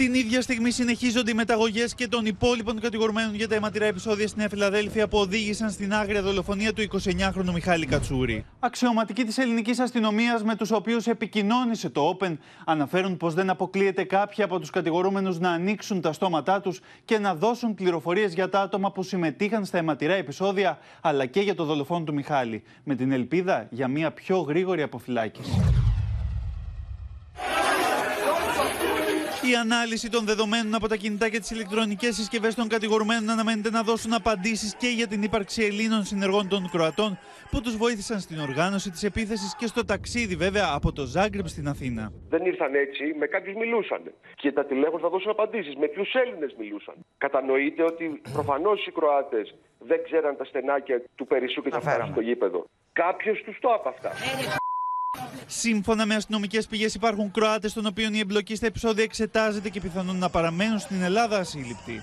[0.00, 4.38] Την ίδια στιγμή συνεχίζονται οι μεταγωγές και των υπόλοιπων κατηγορουμένων για τα αιματηρά επεισόδια στην
[4.38, 8.44] Νέα Φιλαδέλφια που οδήγησαν στην άγρια δολοφονία του 29χρονου Μιχάλη Κατσούρη.
[8.60, 14.44] Αξιωματικοί της ελληνικής αστυνομίας με τους οποίους επικοινώνησε το Open αναφέρουν πως δεν αποκλείεται κάποιοι
[14.44, 18.92] από τους κατηγορούμενους να ανοίξουν τα στόματά τους και να δώσουν πληροφορίες για τα άτομα
[18.92, 22.62] που συμμετείχαν στα αιματηρά επεισόδια αλλά και για το δολοφόνο του Μιχάλη.
[22.84, 25.80] Με την ελπίδα για μια πιο γρήγορη αποφυλάκηση.
[29.50, 33.82] Η ανάλυση των δεδομένων από τα κινητά και τις ηλεκτρονικές συσκευές των κατηγορουμένων αναμένεται να
[33.82, 37.18] δώσουν απαντήσεις και για την ύπαρξη Ελλήνων συνεργών των Κροατών
[37.50, 41.68] που τους βοήθησαν στην οργάνωση της επίθεσης και στο ταξίδι, βέβαια, από το Ζάγκρεπ στην
[41.68, 42.12] Αθήνα.
[42.28, 44.02] Δεν ήρθαν έτσι, με κάποιους μιλούσαν.
[44.34, 45.74] Και τα τηλέφωνα θα δώσουν απαντήσεις.
[45.76, 46.94] Με ποιους Έλληνες μιλούσαν.
[47.18, 52.20] Κατανοείτε ότι προφανώς οι Κροάτες δεν ξέραν τα στενάκια του Περισσού και θα φτάσουν στο
[52.20, 52.64] γήπεδο.
[52.92, 54.10] Κάποιος τους το από αυτά.
[55.46, 60.18] Σύμφωνα με αστυνομικές πηγές, υπάρχουν Κροάτες των οποίων η εμπλοκή στα επεισόδια εξετάζεται και πιθανόν
[60.18, 62.02] να παραμένουν στην Ελλάδα ασύλληπτοι.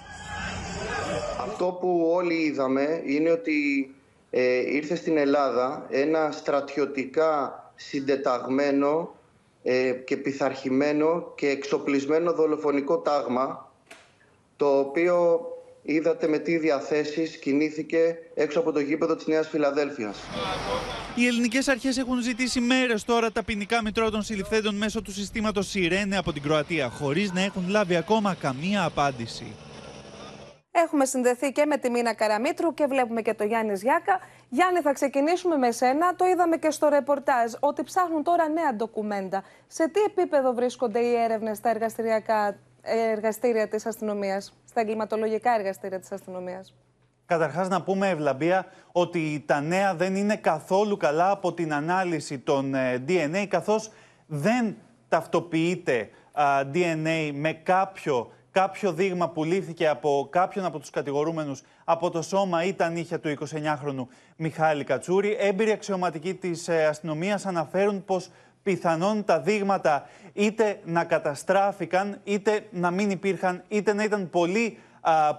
[1.42, 3.90] Αυτό που όλοι είδαμε είναι ότι
[4.30, 9.16] ε, ήρθε στην Ελλάδα ένα στρατιωτικά συντεταγμένο
[9.64, 13.72] ε, και πειθαρχημένο και εξοπλισμένο δολοφονικό τάγμα
[14.56, 15.40] το οποίο
[15.88, 20.18] είδατε με τι διαθέσεις κινήθηκε έξω από το γήπεδο της Νέας Φιλαδέλφειας.
[21.16, 25.68] Οι ελληνικές αρχές έχουν ζητήσει μέρες τώρα τα ποινικά μητρώα των συλληφθέντων μέσω του συστήματος
[25.70, 29.56] Σιρένε από την Κροατία, χωρίς να έχουν λάβει ακόμα καμία απάντηση.
[30.72, 34.20] Έχουμε συνδεθεί και με τη Μίνα Καραμίτρου και βλέπουμε και το Γιάννης Ζιάκα.
[34.50, 36.16] Γιάννη, θα ξεκινήσουμε με σένα.
[36.16, 39.44] Το είδαμε και στο ρεπορτάζ ότι ψάχνουν τώρα νέα ντοκουμέντα.
[39.68, 46.12] Σε τι επίπεδο βρίσκονται οι έρευνες στα εργαστηριακά εργαστήρια της αστυνομίας, στα εγκληματολογικά εργαστήρια της
[46.12, 46.76] αστυνομίας.
[47.26, 52.74] Καταρχάς να πούμε, Ευλαμπία, ότι τα νέα δεν είναι καθόλου καλά από την ανάλυση των
[52.74, 53.92] ε, DNA, καθώς
[54.28, 54.76] δεν
[55.08, 56.10] ταυτοποιείται
[56.74, 62.64] DNA με κάποιο, κάποιο δείγμα που λήφθηκε από κάποιον από τους κατηγορούμενους από το σώμα
[62.64, 65.36] ή τα νύχια του 29χρονου Μιχάλη Κατσούρη.
[65.40, 68.30] Έμπειροι αξιωματικοί της ε, αστυνομίας αναφέρουν πως
[68.68, 74.78] πιθανόν τα δείγματα είτε να καταστράφηκαν, είτε να μην υπήρχαν, είτε να ήταν πολύ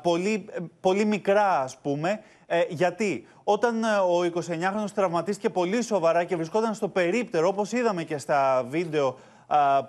[0.03, 0.45] πολύ,
[0.81, 2.21] πολύ μικρά, ας πούμε.
[2.47, 8.03] Ε, γιατί όταν ε, ο 29χρονος τραυματίστηκε πολύ σοβαρά και βρισκόταν στο περίπτερο, όπως είδαμε
[8.03, 9.19] και στα βίντεο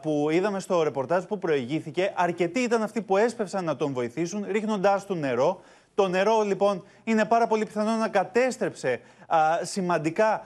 [0.01, 5.05] που είδαμε στο ρεπορτάζ που προηγήθηκε, αρκετοί ήταν αυτοί που έσπευσαν να τον βοηθήσουν, ρίχνοντάς
[5.05, 5.61] του νερό.
[5.95, 8.99] Το νερό, λοιπόν, είναι πάρα πολύ πιθανό να κατέστρεψε
[9.61, 10.41] σημαντικά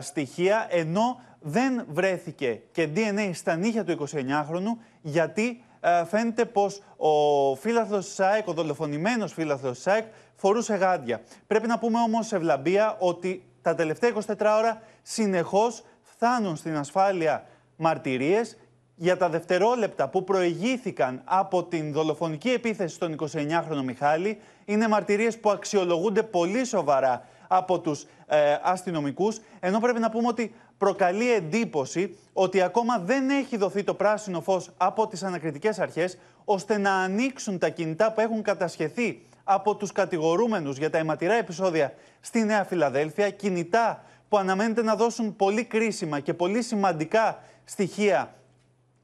[0.00, 7.54] στοιχεία, ενώ δεν βρέθηκε και DNA στα νύχια του 29χρονου, γιατί ε, φαίνεται πως ο
[7.54, 10.04] φίλαθλος ΣΑΕΚ, ο δολοφονημένος φίλαθλος ΣΑΕΚ,
[10.36, 11.20] φορούσε γάντια.
[11.46, 18.56] Πρέπει να πούμε όμως, Ευλαμπία, ότι τα τελευταία 24 ώρα συνεχώς φτάνουν στην ασφάλεια μαρτυρίες
[18.94, 24.38] για τα δευτερόλεπτα που προηγήθηκαν από την δολοφονική επίθεση στον 29χρονο Μιχάλη.
[24.64, 30.54] Είναι μαρτυρίες που αξιολογούνται πολύ σοβαρά από τους ε, αστυνομικούς, ενώ πρέπει να πούμε ότι
[30.78, 36.78] προκαλεί εντύπωση ότι ακόμα δεν έχει δοθεί το πράσινο φως από τις ανακριτικές αρχές ώστε
[36.78, 42.44] να ανοίξουν τα κινητά που έχουν κατασχεθεί από τους κατηγορούμενους για τα αιματηρά επεισόδια στη
[42.44, 48.34] Νέα Φιλαδέλφια, κινητά που αναμένεται να δώσουν πολύ κρίσιμα και πολύ σημαντικά στοιχεία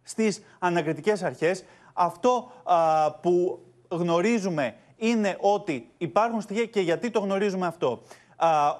[0.02, 1.64] στις ανακριτικές αρχές.
[1.92, 2.52] Αυτό
[3.20, 8.02] που γνωρίζουμε είναι ότι υπάρχουν στοιχεία και γιατί το γνωρίζουμε αυτό.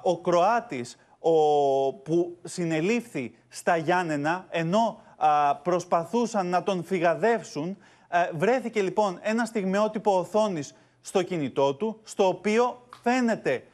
[0.02, 5.00] ο Κροάτης ο, που συνελήφθη στα Γιάννενα ενώ
[5.62, 7.76] προσπαθούσαν να τον φυγαδεύσουν.
[8.08, 13.64] Ε, βρέθηκε λοιπόν ένα στιγμιότυπο οθόνης στο κινητό του, στο οποίο φαίνεται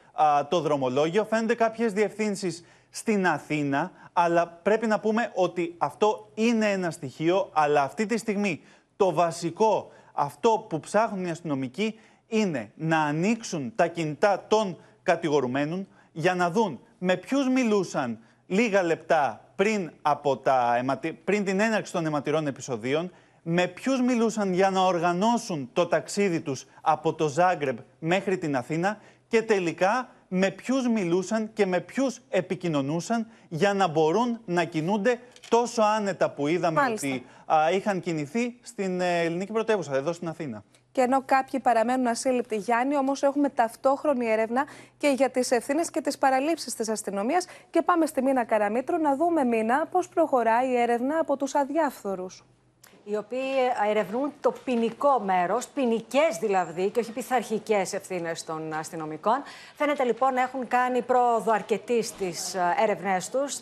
[0.49, 6.91] το δρομολόγιο, φαίνονται κάποιες διευθύνσεις στην Αθήνα, αλλά πρέπει να πούμε ότι αυτό είναι ένα
[6.91, 8.61] στοιχείο, αλλά αυτή τη στιγμή
[8.97, 16.35] το βασικό, αυτό που ψάχνουν οι αστυνομικοί, είναι να ανοίξουν τα κινητά των κατηγορουμένων για
[16.35, 20.83] να δουν με ποιους μιλούσαν λίγα λεπτά πριν, από τα,
[21.23, 23.11] πριν την έναρξη των αιματηρών επεισοδίων,
[23.43, 28.97] με ποιους μιλούσαν για να οργανώσουν το ταξίδι τους από το Ζάγκρεμπ μέχρι την Αθήνα
[29.27, 35.81] και τελικά με ποιους μιλούσαν και με ποιους επικοινωνούσαν για να μπορούν να κινούνται τόσο
[35.81, 37.25] άνετα που είδαμε ότι
[37.73, 40.63] είχαν κινηθεί στην ε, ελληνική πρωτεύουσα, εδώ στην Αθήνα.
[40.99, 44.65] Και ενώ κάποιοι παραμένουν ασύλληπτοι, Γιάννη, όμως έχουμε ταυτόχρονη έρευνα
[44.97, 47.45] και για τις ευθύνες και τις παραλήψεις της αστυνομίας.
[47.69, 52.43] Και πάμε στη Μίνα Καραμίτρου να δούμε, Μίνα, πώς προχωράει η έρευνα από τους αδιάφθορους
[53.11, 53.53] οι οποίοι
[53.89, 59.43] ερευνούν το ποινικό μέρος, ποινικές δηλαδή και όχι πειθαρχικές ευθύνες των αστυνομικών.
[59.75, 63.55] Φαίνεται λοιπόν να έχουν κάνει πρόοδο αρκετή στις ε, έρευνές τους,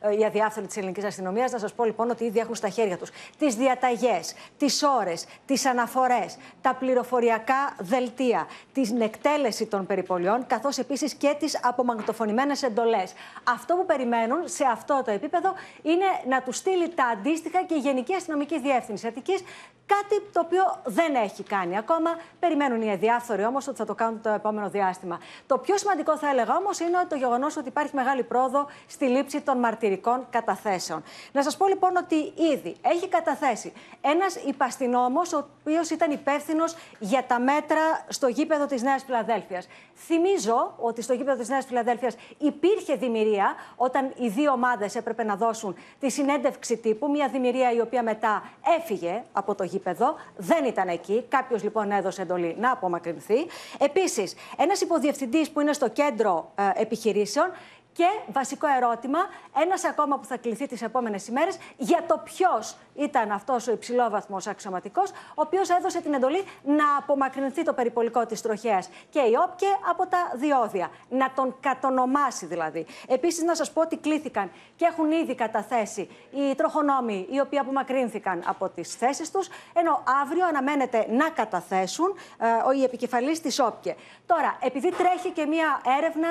[0.00, 1.52] ε, οι αδιάφθοροι της ελληνικής αστυνομίας.
[1.52, 5.66] Να σας πω λοιπόν ότι ήδη έχουν στα χέρια τους τις διαταγές, τις ώρες, τις
[5.66, 13.12] αναφορές, τα πληροφοριακά δελτία, την εκτέλεση των περιπολιών, καθώς επίσης και τις απομαγνητοφωνημένες εντολές.
[13.44, 17.78] Αυτό που περιμένουν σε αυτό το επίπεδο είναι να τους στείλει τα αντίστοιχα και η
[17.78, 19.42] Γενική Αστυνομική Διεύθυνση Αττικής
[19.86, 22.10] Κάτι το οποίο δεν έχει κάνει ακόμα.
[22.38, 25.20] Περιμένουν οι αδιάφθοροι όμως ότι θα το κάνουν το επόμενο διάστημα.
[25.46, 29.40] Το πιο σημαντικό θα έλεγα όμως είναι το γεγονός ότι υπάρχει μεγάλη πρόοδο στη λήψη
[29.40, 31.02] των μαρτυρικών καταθέσεων.
[31.32, 32.14] Να σας πω λοιπόν ότι
[32.54, 38.82] ήδη έχει καταθέσει ένας υπαστηνόμος, ο οποίος ήταν υπεύθυνος για τα μέτρα στο γήπεδο της
[38.82, 39.68] Νέας Φιλαδέλφιας.
[39.94, 45.36] Θυμίζω ότι στο γήπεδο της Νέας Φιλαδέλφιας υπήρχε δημιουργία όταν οι δύο ομάδες έπρεπε να
[45.36, 47.10] δώσουν τη συνέντευξη τύπου.
[47.10, 48.45] Μια δημιουργία η οποία μετά
[48.78, 51.24] έφυγε από το γήπεδο γήπεδο, δεν ήταν εκεί.
[51.28, 53.46] Κάποιος λοιπόν έδωσε εντολή να απομακρυνθεί.
[53.78, 57.52] Επίσης, ένας υποδιευθυντής που είναι στο κέντρο ε, επιχειρήσεων
[57.92, 59.18] και βασικό ερώτημα,
[59.62, 64.46] ένας ακόμα που θα κληθεί τις επόμενες ημέρες, για το ποιος ήταν αυτός ο υψηλόβαθμος
[64.46, 69.66] αξιωματικός, ο οποίος έδωσε την εντολή να απομακρυνθεί το περιπολικό της τροχέας και η ΟΠΚΕ
[69.90, 70.90] από τα διόδια.
[71.08, 72.86] Να τον κατονομάσει δηλαδή.
[73.08, 78.42] Επίσης, να σας πω ότι κλήθηκαν και έχουν ήδη καταθέσει οι τροχονόμοι οι οποίοι απομακρύνθηκαν
[78.46, 83.96] από τις θέσεις τους, ενώ αύριο αναμένεται να καταθέσουν ε, οι επικεφαλεί της ΟΠΚΕ.
[84.26, 86.28] Τώρα, επειδή τρέχει και μία έρευνα,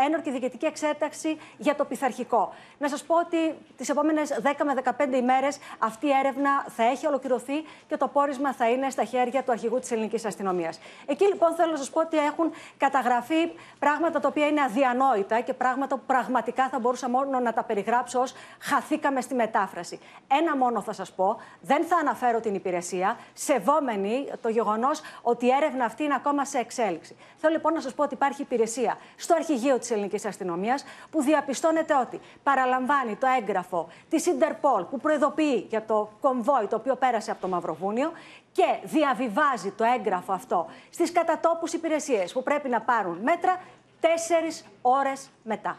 [0.00, 2.54] ε, ένορκη διοικητική εξέταση για το πειθαρχικό.
[2.78, 6.84] Να σας πω ότι τις επόμενες 10 με 15 ημέρες αυτή αυτή η έρευνα θα
[6.84, 10.80] έχει ολοκληρωθεί και το πόρισμα θα είναι στα χέρια του αρχηγού της ελληνικής αστυνομίας.
[11.06, 15.52] Εκεί λοιπόν θέλω να σας πω ότι έχουν καταγραφεί πράγματα τα οποία είναι αδιανόητα και
[15.54, 20.00] πράγματα που πραγματικά θα μπορούσα μόνο να τα περιγράψω ως χαθήκαμε στη μετάφραση.
[20.40, 25.50] Ένα μόνο θα σας πω, δεν θα αναφέρω την υπηρεσία, σεβόμενη το γεγονός ότι η
[25.50, 27.16] έρευνα αυτή είναι ακόμα σε εξέλιξη.
[27.36, 31.94] Θέλω λοιπόν να σας πω ότι υπάρχει υπηρεσία στο αρχηγείο της ελληνικής αστυνομίας που διαπιστώνεται
[31.96, 37.40] ότι παραλαμβάνει το έγγραφο της Ιντερπολ που προειδοποιεί για το κομβόι το οποίο πέρασε από
[37.40, 38.12] το Μαυροβούνιο
[38.52, 43.60] και διαβιβάζει το έγγραφο αυτό στις κατατόπους υπηρεσίες που πρέπει να πάρουν μέτρα
[44.00, 45.78] τέσσερις ώρες μετά.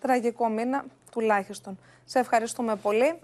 [0.00, 1.78] Τραγικό μήνα, τουλάχιστον.
[2.04, 3.18] Σε ευχαριστούμε πολύ.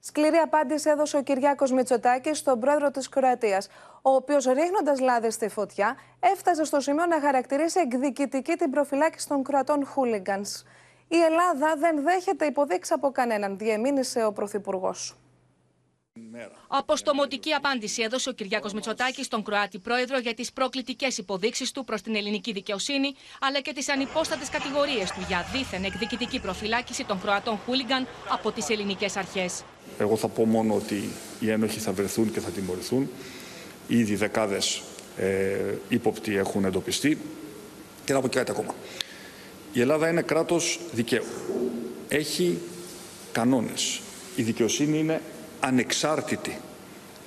[0.00, 3.68] Σκληρή απάντηση έδωσε ο Κυριάκος Μητσοτάκης στον πρόεδρο της Κροατίας,
[4.02, 9.42] ο οποίος ρίχνοντας λάδι στη φωτιά έφτασε στο σημείο να χαρακτηρίσει εκδικητική την προφυλάκηση των
[9.42, 10.62] Κροατών χούλιγκανς.
[11.14, 15.16] Η Ελλάδα δεν δέχεται υποδείξει από κανέναν, διεμήνυσε ο Πρωθυπουργός.
[16.68, 22.02] Αποστομωτική απάντηση έδωσε ο Κυριάκος Μητσοτάκης στον Κροάτι Πρόεδρο για τις προκλητικές υποδείξεις του προς
[22.02, 27.58] την ελληνική δικαιοσύνη, αλλά και τις ανυπόστατες κατηγορίες του για δίθεν εκδικητική προφυλάκηση των Κροατών
[27.64, 29.62] Χούλιγκαν από τις ελληνικές αρχές.
[29.98, 31.08] Εγώ θα πω μόνο ότι
[31.40, 33.10] οι ένοχοι θα βρεθούν και θα τιμωρηθούν.
[33.88, 34.82] Ήδη δεκάδες
[35.16, 37.18] ε, ύποπτοι έχουν εντοπιστεί.
[38.04, 38.74] Και να πω και κάτι ακόμα.
[39.74, 41.24] Η Ελλάδα είναι κράτος δικαίου.
[42.08, 42.58] Έχει
[43.32, 44.00] κανόνες.
[44.36, 45.20] Η δικαιοσύνη είναι
[45.60, 46.60] ανεξάρτητη.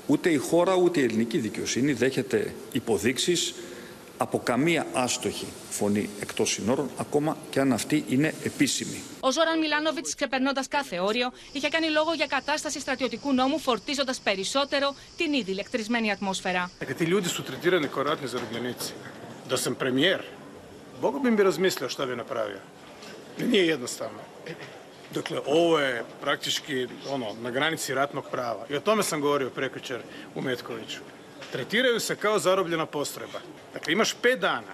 [0.05, 3.53] Ούτε η χώρα ούτε η ελληνική δικαιοσύνη δέχεται υποδείξεις
[4.17, 9.01] από καμία άστοχη φωνή εκτός συνόρων, ακόμα και αν αυτή είναι επίσημη.
[9.19, 14.95] Ο Ζόραν Μιλάνοβιτς, ξεπερνώντας κάθε όριο, είχε κάνει λόγο για κατάσταση στρατιωτικού νόμου, φορτίζοντας περισσότερο
[15.17, 16.71] την ήδη ηλεκτρισμένη ατμόσφαιρα.
[16.97, 18.89] Ti ljudi su tretirani kao ratni zarobljenici.
[19.49, 20.21] Da sam premijer,
[21.01, 22.60] Boga bi mi razmislio šta bi napravio.
[23.38, 24.19] Nije jednostavno.
[25.13, 28.65] Dakle, ovo je praktički ono, na granici ratnog prava.
[28.69, 30.01] I o tome sam govorio prekjučer
[30.36, 30.99] u Metkoviću.
[31.51, 33.39] Tretiraju se kao zarobljena postrojba.
[33.73, 34.73] Dakle, imaš pet dana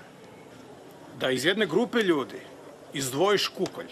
[1.19, 2.39] da iz jedne grupe ljudi
[2.93, 3.91] izdvojiš kukolj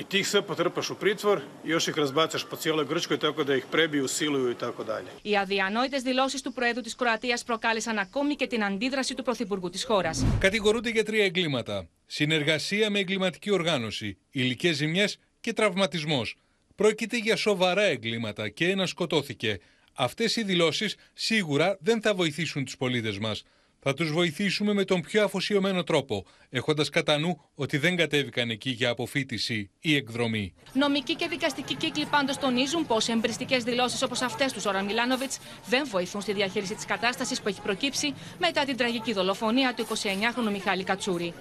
[0.00, 3.44] i ti ih sve potrpaš u pritvor i još ih razbacaš po cijeloj Grčkoj tako
[3.44, 5.10] da ih prebiju, siluju i tako dalje.
[5.22, 9.84] Οι αδιανόητες δηλώσεις του Προέδρου της Κροατίας προκάλεσαν ακόμη και την αντίδραση του Πρωθυπουργού της
[9.84, 10.24] χώρας.
[10.38, 11.88] Κατηγορούνται για τρία εγκλήματα.
[12.06, 16.36] Συνεργασία με εγκληματική οργάνωση, υλικές ζημιές και τραυματισμός.
[16.74, 19.60] Πρόκειται για σοβαρά εγκλήματα και ένα σκοτώθηκε.
[19.94, 23.44] Αυτές οι δηλώσεις σίγουρα δεν θα βοηθήσουν τους πολίτες μας.
[23.82, 28.70] Θα τους βοηθήσουμε με τον πιο αφοσιωμένο τρόπο, έχοντας κατά νου ότι δεν κατέβηκαν εκεί
[28.70, 30.54] για αποφύτιση ή εκδρομή.
[30.72, 35.86] Νομικοί και δικαστικοί κύκλοι πάντως τονίζουν πως εμπριστικές δηλώσεις όπως αυτές του Ζωραν Μιλάνοβιτς δεν
[35.90, 40.84] βοηθούν στη διαχείριση της κατάστασης που έχει προκύψει μετά την τραγική δολοφονία του 29χρονου Μιχάλη
[40.84, 41.34] Κατσούρη.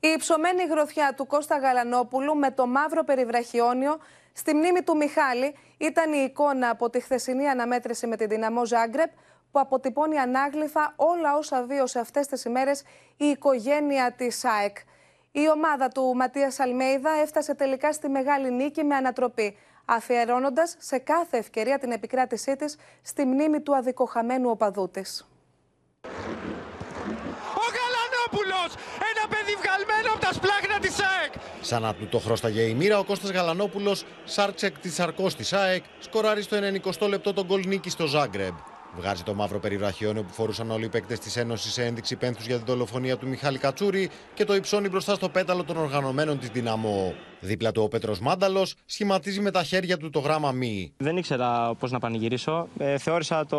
[0.00, 3.98] Η υψωμένη γροθιά του Κώστα Γαλανόπουλου με το μαύρο περιβραχιόνιο
[4.32, 9.10] στη μνήμη του Μιχάλη ήταν η εικόνα από τη χθεσινή αναμέτρηση με την δυναμό Ζάγκρεπ
[9.50, 12.82] που αποτυπώνει ανάγλυφα όλα όσα βίωσε αυτές τις ημέρες
[13.16, 14.76] η οικογένεια της ΑΕΚ.
[15.30, 21.36] Η ομάδα του Ματίας Αλμέιδα έφτασε τελικά στη μεγάλη νίκη με ανατροπή, αφιερώνοντας σε κάθε
[21.36, 25.28] ευκαιρία την επικράτησή της στη μνήμη του αδικοχαμένου οπαδού της.
[27.62, 28.74] Ο Γαλανόπουλος,
[29.10, 31.32] ένα παιδί βγαλμένο από τα σπλάχνα της ΑΕΚ.
[31.60, 35.84] Σαν να του το χρώσταγε η μοίρα, ο Κώστας Γαλανόπουλος, Σάρτσεκ της Αρκός της ΑΕΚ,
[35.98, 38.54] σκοράρει στο 90 λεπτό τον γκολ νίκη στο Ζάγκρεμπ.
[38.96, 42.56] Βγάζει το μαύρο περιβραχιόνιο που φορούσαν όλοι οι παίκτες της Ένωσης σε ένδειξη πένθους για
[42.56, 47.14] την δολοφονία του Μιχάλη Κατσούρη και το υψώνει μπροστά στο πέταλο των οργανωμένων της Δυναμό.
[47.40, 50.92] Δίπλα του ο Πέτρος Μάνταλος σχηματίζει με τα χέρια του το γράμμα μη.
[50.96, 52.68] Δεν ήξερα πώς να πανηγυρίσω.
[52.78, 53.58] Ε, θεώρησα το,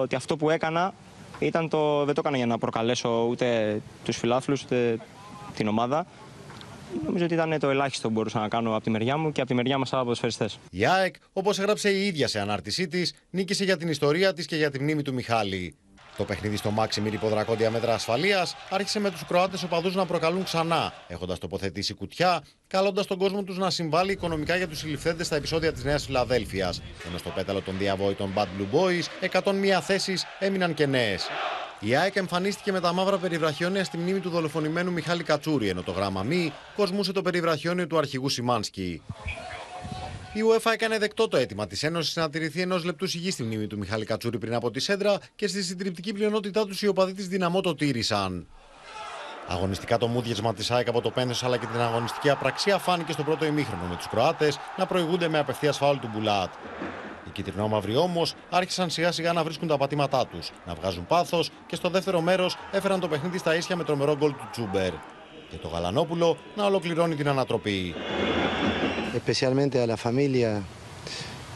[0.00, 0.94] ότι αυτό που έκανα
[1.38, 4.98] ήταν το, δεν το έκανα για να προκαλέσω ούτε τους φιλάθλους ούτε
[5.54, 6.06] την ομάδα.
[7.06, 9.50] Νομίζω ότι ήταν το ελάχιστο που μπορούσα να κάνω από τη μεριά μου και από
[9.50, 10.58] τη μεριά μας άλλα ποδοσφαιριστές.
[10.70, 14.56] Η ΑΕΚ, όπως έγραψε η ίδια σε ανάρτησή της, νίκησε για την ιστορία της και
[14.56, 15.74] για τη μνήμη του Μιχάλη.
[16.18, 20.92] Το παιχνίδι στο Μάξιμιρ υποδρακόντια μέτρα ασφαλείας άρχισε με τους Κροάτες οπαδούς να προκαλούν ξανά,
[21.08, 25.72] έχοντας τοποθετήσει κουτιά, καλώντας τον κόσμο τους να συμβάλλει οικονομικά για τους συλληφθέντες στα επεισόδια
[25.72, 26.82] της Νέας Φιλαδέλφιας.
[27.08, 31.26] Ενώ στο πέταλο των διαβόητων Bad Blue Boys, 101 θέσεις έμειναν και νέες.
[31.80, 35.92] Η ΑΕΚ εμφανίστηκε με τα μαύρα περιβραχιόνια στη μνήμη του δολοφονημένου Μιχάλη Κατσούρη, ενώ το
[35.92, 39.02] γράμμα μη κοσμούσε το περιβραχιόνιο του αρχηγού Σιμάνσκι.
[40.32, 43.66] Η UEFA έκανε δεκτό το αίτημα της Ένωσης να τηρηθεί ενός λεπτού σιγής στη μνήμη
[43.66, 47.28] του Μιχάλη Κατσούρη πριν από τη Σέντρα και στη συντριπτική πλειονότητά τους οι οπαδοί της
[47.28, 48.46] Δυναμό το τήρησαν.
[49.46, 53.22] Αγωνιστικά το μούδιασμα της ΑΕΚ από το πένθο αλλά και την αγωνιστική απραξία φάνηκε στο
[53.22, 56.52] πρώτο ημίχρονο με τους Κροάτες να προηγούνται με απευθεία φάουλ του Μπουλάτ.
[57.26, 61.76] Οι κυτρινόμαυροι όμως άρχισαν σιγά σιγά να βρίσκουν τα πατήματά τους, να βγάζουν πάθος και
[61.76, 64.92] στο δεύτερο μέρος έφεραν το παιχνίδι στα ίσια με τρομερό γκολ του Τσούμπερ.
[65.50, 67.94] Και το Γαλανόπουλο να ολοκληρώνει την ανατροπή.
[69.14, 70.62] Especialmente a la familia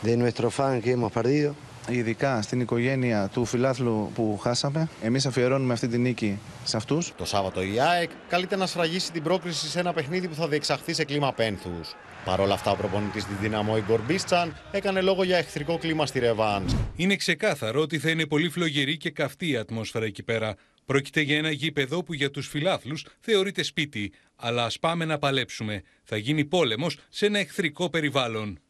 [0.02, 1.54] de nuestro fan que hemos perdido.
[1.88, 4.88] Ειδικά στην οικογένεια του φιλάθλου που χάσαμε.
[5.02, 7.12] Εμείς αφιερώνουμε αυτή τη νίκη σε αυτούς.
[7.16, 10.94] Το Σάββατο η ΑΕΚ καλείται να σφραγίσει την πρόκριση σε ένα παιχνίδι που θα διεξαχθεί
[10.94, 11.94] σε κλίμα πένθους.
[12.24, 16.18] Παρ' όλα αυτά, ο προπονητής της Δύναμο Ιγκορ Μπίστσαν έκανε λόγο για εχθρικό κλίμα στη
[16.18, 16.64] Ρεβάν.
[16.96, 20.54] Είναι ξεκάθαρο ότι θα είναι πολύ φλογερή και καυτή η ατμόσφαιρα εκεί πέρα.
[20.86, 24.12] Πρόκειται για ένα γήπεδο που για τους φιλάθλους θεωρείται σπίτι.
[24.44, 25.82] Αλλά ας πάμε να παλέψουμε.
[26.04, 28.60] Θα γίνει πόλεμος σε ένα εχθρικό περιβάλλον.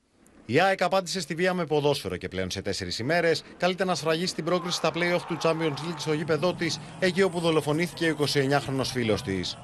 [0.46, 4.35] Η ΑΕΚ απάντησε στη βία με ποδόσφαιρο και πλέον σε τέσσερις ημέρες καλείται να σφραγίσει
[4.35, 8.85] την πρόκριση στα playoff του Champions League στο γήπεδό της, εκεί όπου δολοφονήθηκε ο 29χρονο
[8.85, 9.58] φίλος της.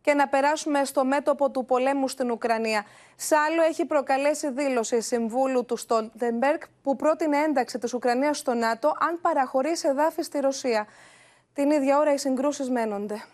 [0.00, 2.84] Και να περάσουμε στο μέτωπο του πολέμου στην Ουκρανία.
[3.16, 9.18] Σάλο έχει προκαλέσει δήλωση συμβούλου του Στόλτεμπεργκ που πρότεινε ένταξη της Ουκρανίας στο ΝΑΤΟ αν
[9.20, 10.86] παραχωρήσει εδάφη στη Ρωσία.
[11.52, 13.24] Την ίδια ώρα οι συγκρούσεις μένονται.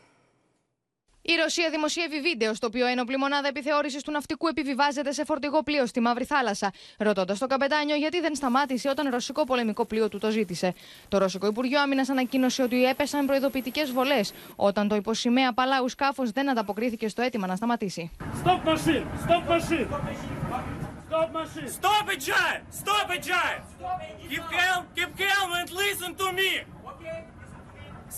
[1.28, 5.86] Η Ρωσία δημοσιεύει βίντεο στο οποίο ένοπλη μονάδα επιθεώρησης του ναυτικού επιβιβάζεται σε φορτηγό πλοίο
[5.86, 10.30] στη Μαύρη Θάλασσα, ρωτώντας τον καπετάνιο γιατί δεν σταμάτησε όταν ρωσικό πολεμικό πλοίο του το
[10.30, 10.74] ζήτησε.
[11.08, 16.50] Το Ρωσικό Υπουργείο Άμυνας ανακοίνωσε ότι έπεσαν προειδοποιητικές βολές όταν το υποσημαία Παλάους σκάφος δεν
[16.50, 18.10] ανταποκρίθηκε στο αίτημα να σταματήσει.
[18.44, 19.06] Stop machine!
[19.26, 19.88] Stop machine!
[21.08, 21.68] Stop machine!
[21.78, 22.52] Stop it, Jai!
[22.82, 23.52] Stop it, Jai!
[24.30, 26.50] Keep calm, keep calm and listen to me!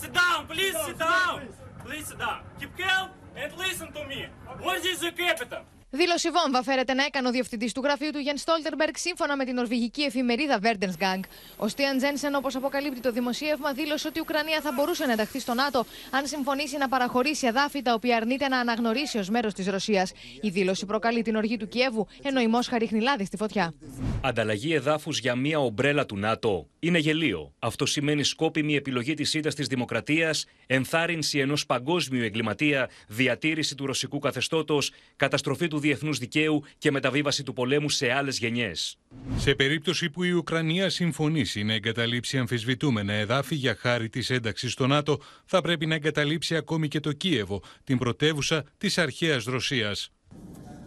[0.01, 1.68] Sit down, please sit down!
[1.89, 2.41] Sit down.
[2.59, 4.27] Keep calm and listen to me.
[4.59, 5.63] What is the capital?
[5.91, 9.55] Δήλωση βόμβα φέρεται να έκανε ο διευθυντής του γραφείου του Γιάνν Στόλτερμπεργκ σύμφωνα με την
[9.55, 11.19] νορβηγική εφημερίδα Verdensgang.
[11.57, 15.39] Ο Στίαν Τζένσεν, όπως αποκαλύπτει το δημοσίευμα, δήλωσε ότι η Ουκρανία θα μπορούσε να ενταχθεί
[15.39, 19.67] στο ΝΑΤΟ αν συμφωνήσει να παραχωρήσει εδάφη τα οποία αρνείται να αναγνωρίσει ως μέρος της
[19.67, 20.11] Ρωσίας.
[20.41, 23.73] Η δήλωση προκαλεί την οργή του Κιέβου, ενώ η Μόσχα ρίχνει λάδι στη φωτιά.
[24.21, 26.67] Ανταλλαγή εδάφους για μία ομπρέλα του ΝΑΤΟ.
[26.79, 27.53] Είναι γελίο.
[27.59, 34.19] Αυτό σημαίνει σκόπιμη επιλογή της ήττας της δημοκρατίας, ενθάρρυνση ενός παγκόσμιου εγκληματία, διατήρηση του ρωσικού
[34.19, 38.97] καθεστώτος, καταστροφή του διεθνούς δικαίου και μεταβίβαση του πολέμου σε άλλες γενιές.
[39.37, 44.87] Σε περίπτωση που η Ουκρανία συμφωνήσει να εγκαταλείψει αμφισβητούμενα εδάφη για χάρη της ένταξης στο
[44.87, 50.11] ΝΑΤΟ, θα πρέπει να εγκαταλείψει ακόμη και το Κίεβο, την πρωτεύουσα της αρχαίας Ρωσίας.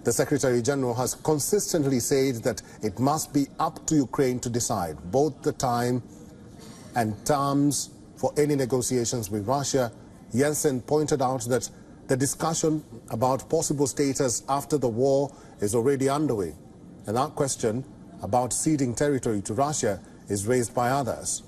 [0.05, 4.97] The Secretary General has consistently said that it must be up to Ukraine to decide
[5.13, 6.03] both the time
[6.95, 9.85] and terms for any negotiations with Russia.
[10.35, 11.65] Jensen pointed out that
[12.09, 16.53] the discussion about possible status after the war is already underway.
[17.07, 17.85] And that question
[18.23, 21.43] about ceding territory to Russia is raised by others.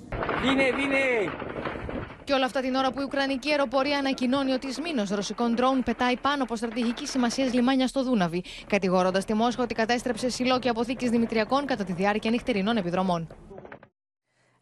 [2.24, 6.16] Και όλα αυτά την ώρα που η Ουκρανική αεροπορία ανακοινώνει ότι σμήνο ρωσικών ντρόουν πετάει
[6.16, 11.08] πάνω από στρατηγική σημασίας λιμάνια στο Δούναβι, κατηγορώντας τη Μόσχα ότι κατέστρεψε σιλό και αποθήκη
[11.08, 13.28] Δημητριακών κατά τη διάρκεια νυχτερινών επιδρομών.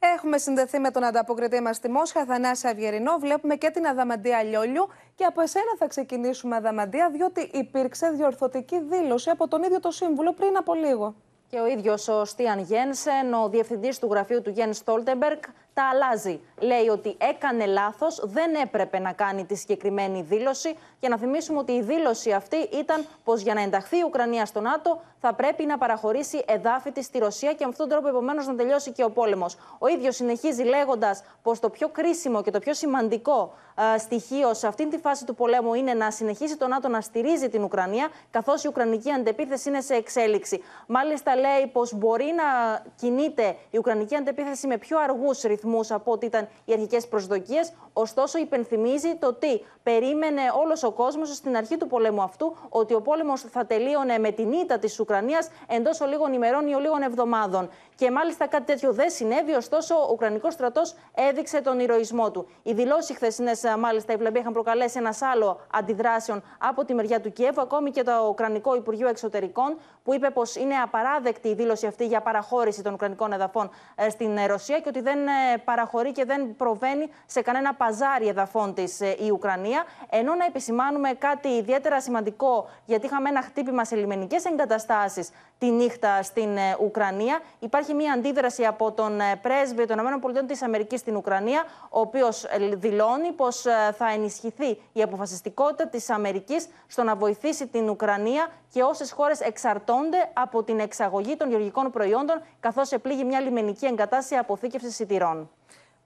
[0.05, 3.17] Έχουμε συνδεθεί με τον ανταποκριτή μας στη Μόσχα, Θανάση Αυγερινό.
[3.19, 4.89] Βλέπουμε και την Αδαμαντία Λιόλιου.
[5.15, 10.33] Και από εσένα θα ξεκινήσουμε, Αδαμαντία, διότι υπήρξε διορθωτική δήλωση από τον ίδιο το σύμβουλο
[10.33, 11.15] πριν από λίγο.
[11.49, 15.39] Και ο ίδιος ο Στίαν Γένσεν, ο διευθυντής του γραφείου του Γεν Στόλτεμπεργκ,
[15.75, 16.41] τα αλλάζει.
[16.61, 20.77] Λέει ότι έκανε λάθος, δεν έπρεπε να κάνει τη συγκεκριμένη δήλωση.
[21.01, 24.61] Και να θυμίσουμε ότι η δήλωση αυτή ήταν πως για να ενταχθεί η Ουκρανία στο
[24.61, 28.47] ΝΑΤΟ θα πρέπει να παραχωρήσει εδάφη της στη Ρωσία και με αυτόν τον τρόπο επομένως
[28.47, 29.57] να τελειώσει και ο πόλεμος.
[29.79, 33.55] Ο ίδιος συνεχίζει λέγοντας πως το πιο κρίσιμο και το πιο σημαντικό
[33.95, 37.49] ε, στοιχείο σε αυτήν τη φάση του πολέμου είναι να συνεχίσει το ΝΑΤΟ να στηρίζει
[37.49, 40.63] την Ουκρανία, καθώς η Ουκρανική αντεπίθεση είναι σε εξέλιξη.
[40.87, 46.27] Μάλιστα, λέει πως μπορεί να κινείται η Ουκρανική αντεπίθεση με πιο αργούς ρυθμούς από ό,τι
[46.27, 47.73] ήταν οι αρχικές προσδοκίες.
[47.93, 53.01] Ωστόσο, υπενθυμίζει το τι περίμενε όλος ο κόσμος στην αρχή του πολέμου αυτού, ότι ο
[53.01, 57.69] πόλεμος θα τελείωνε με την ήττα της Ουκρανίας εντός λίγων ημερών ή λίγων εβδομάδων.
[58.03, 62.49] Και μάλιστα κάτι τέτοιο δεν συνέβη, ωστόσο ο Ουκρανικός στρατός έδειξε τον ηρωισμό του.
[62.63, 67.33] Οι δηλώσεις χθεσινές, μάλιστα, οι βλαμποί είχαν προκαλέσει ένας άλλο αντιδράσεων από τη μεριά του
[67.33, 72.07] Κιέβου, ακόμη και το Ουκρανικό Υπουργείο Εξωτερικών, που είπε πως είναι απαράδεκτη η δήλωση αυτή
[72.07, 73.71] για παραχώρηση των Ουκρανικών εδαφών
[74.11, 75.19] στην Ρωσία και ότι δεν
[75.65, 79.85] παραχωρεί και δεν προβαίνει σε κανένα παζάρι εδαφών της η Ουκρανία.
[80.11, 85.31] Ενώ να επισημάνουμε κάτι ιδιαίτερα σημαντικό, γιατί είχαμε ένα χτύπημα σε λιμενικές εγκαταστάσεις
[85.63, 86.49] τη νύχτα στην
[86.81, 87.41] Ουκρανία.
[87.59, 93.33] Υπάρχει μια αντίδραση από τον πρέσβη των ΗΠΑ της Αμερικής στην Ουκρανία, ο οποίος δηλώνει
[93.33, 93.61] πως
[93.97, 100.31] θα ενισχυθεί η αποφασιστικότητα της Αμερικής στο να βοηθήσει την Ουκρανία και όσες χώρες εξαρτώνται
[100.33, 105.51] από την εξαγωγή των γεωργικών προϊόντων, καθώς επλήγει μια λιμενική εγκατάσταση αποθήκευσης σιτηρών.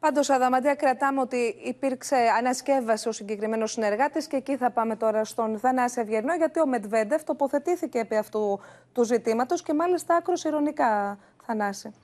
[0.06, 5.58] Πάντως, Αδαμαντία, κρατάμε ότι υπήρξε ανασκεύαση ο συγκεκριμένος συνεργάτης και εκεί θα πάμε τώρα στον
[5.58, 8.60] Θανάση Ευγερνό, γιατί ο Μετβέντεφ τοποθετήθηκε επί αυτού
[8.92, 11.94] του ζητήματος και μάλιστα άκρος ηρωνικά, Θανάση.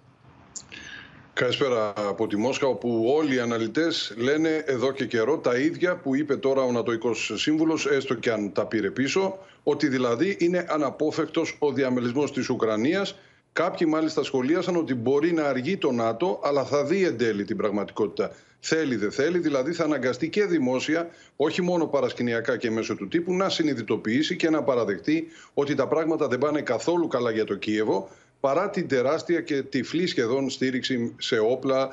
[1.32, 6.14] Καλησπέρα από τη Μόσχα, όπου όλοι οι αναλυτές λένε εδώ και καιρό τα ίδια που
[6.14, 11.56] είπε τώρα ο Νατοϊκός Σύμβουλος, έστω και αν τα πήρε πίσω, ότι δηλαδή είναι αναπόφευκτος
[11.58, 13.18] ο διαμελισμός της Ουκρανίας.
[13.52, 17.56] Κάποιοι μάλιστα σχολίασαν ότι μπορεί να αργεί το ΝΑΤΟ, αλλά θα δει εν τέλει την
[17.56, 18.30] πραγματικότητα.
[18.60, 23.34] Θέλει, δεν θέλει, δηλαδή θα αναγκαστεί και δημόσια, όχι μόνο παρασκηνιακά και μέσω του τύπου,
[23.34, 28.08] να συνειδητοποιήσει και να παραδεχτεί ότι τα πράγματα δεν πάνε καθόλου καλά για το Κίεβο,
[28.40, 31.88] παρά την τεράστια και τυφλή σχεδόν στήριξη σε όπλα,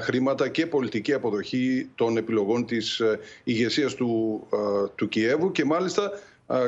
[0.00, 4.42] χρήματα και πολιτική αποδοχή των επιλογών της ε, ηγεσίας του,
[4.94, 6.10] του Κιέβου και μάλιστα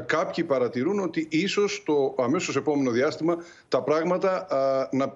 [0.07, 3.37] κάποιοι παρατηρούν ότι ίσως το αμέσως επόμενο διάστημα
[3.69, 4.47] τα πράγματα
[4.93, 5.15] να,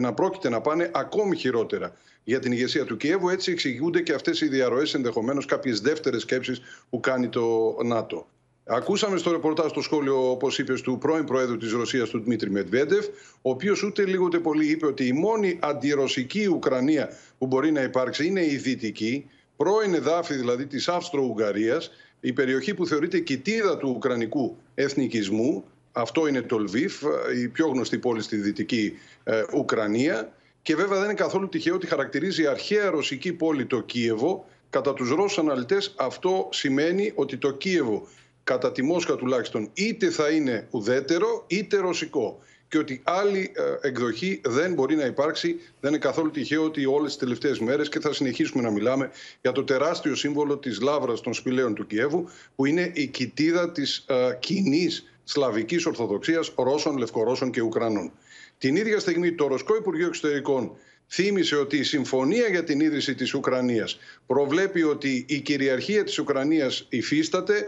[0.00, 1.92] να πρόκειται να πάνε ακόμη χειρότερα
[2.24, 3.28] για την ηγεσία του Κιέβου.
[3.28, 6.60] Έτσι εξηγούνται και αυτές οι διαρροές ενδεχομένως κάποιες δεύτερες σκέψεις
[6.90, 8.26] που κάνει το ΝΑΤΟ.
[8.64, 13.06] Ακούσαμε στο ρεπορτάζ το σχόλιο, όπως είπε, του πρώην Προέδρου της Ρωσίας, του Δημήτρη Μετβέντεφ,
[13.42, 17.08] ο οποίος ούτε λίγο ούτε πολύ είπε ότι η μόνη αντιρωσική Ουκρανία
[17.38, 21.80] που μπορεί να υπάρξει είναι η δυτική, πρώην εδάφη δηλαδή της Αυστρο-Ουγγαρία,
[22.20, 25.64] η περιοχή που θεωρείται κοιτίδα του Ουκρανικού εθνικισμού.
[25.92, 27.02] Αυτό είναι το Λβίφ,
[27.42, 28.92] η πιο γνωστή πόλη στη δυτική
[29.24, 30.32] ε, Ουκρανία.
[30.62, 34.46] Και βέβαια δεν είναι καθόλου τυχαίο ότι χαρακτηρίζει η αρχαία ρωσική πόλη το Κίεβο.
[34.70, 38.08] Κατά τους Ρώσους αναλυτές αυτό σημαίνει ότι το Κίεβο
[38.44, 42.38] κατά τη Μόσχα τουλάχιστον, είτε θα είναι ουδέτερο είτε ρωσικό.
[42.70, 45.60] Και ότι άλλη ε, εκδοχή δεν μπορεί να υπάρξει.
[45.80, 49.10] Δεν είναι καθόλου τυχαίο ότι όλες τις τελευταίες μέρες και θα συνεχίσουμε να μιλάμε
[49.40, 54.04] για το τεράστιο σύμβολο της λάβρα των σπηλαίων του Κιέβου, που είναι η κοιτίδα της
[54.08, 58.12] uh, κοινής σλαβικής Ορθοδοξίας Ρώσων, Λευκορώσων και Ουκρανών.
[58.58, 60.72] Την ίδια στιγμή το Ρωσικό Υπουργείο Εξωτερικών
[61.08, 66.86] θύμισε ότι η συμφωνία για την ίδρυση της Ουκρανίας προβλέπει ότι η κυριαρχία της Ουκρανίας
[66.88, 67.66] υφίσταται ε,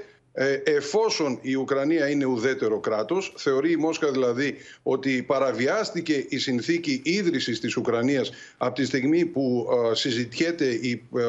[0.64, 7.60] εφόσον η Ουκρανία είναι ουδέτερο κράτος, θεωρεί η Μόσχα δηλαδή ότι παραβιάστηκε η συνθήκη ίδρυσης
[7.60, 11.22] της Ουκρανίας από τη στιγμή που ε, συζητιέται η ε,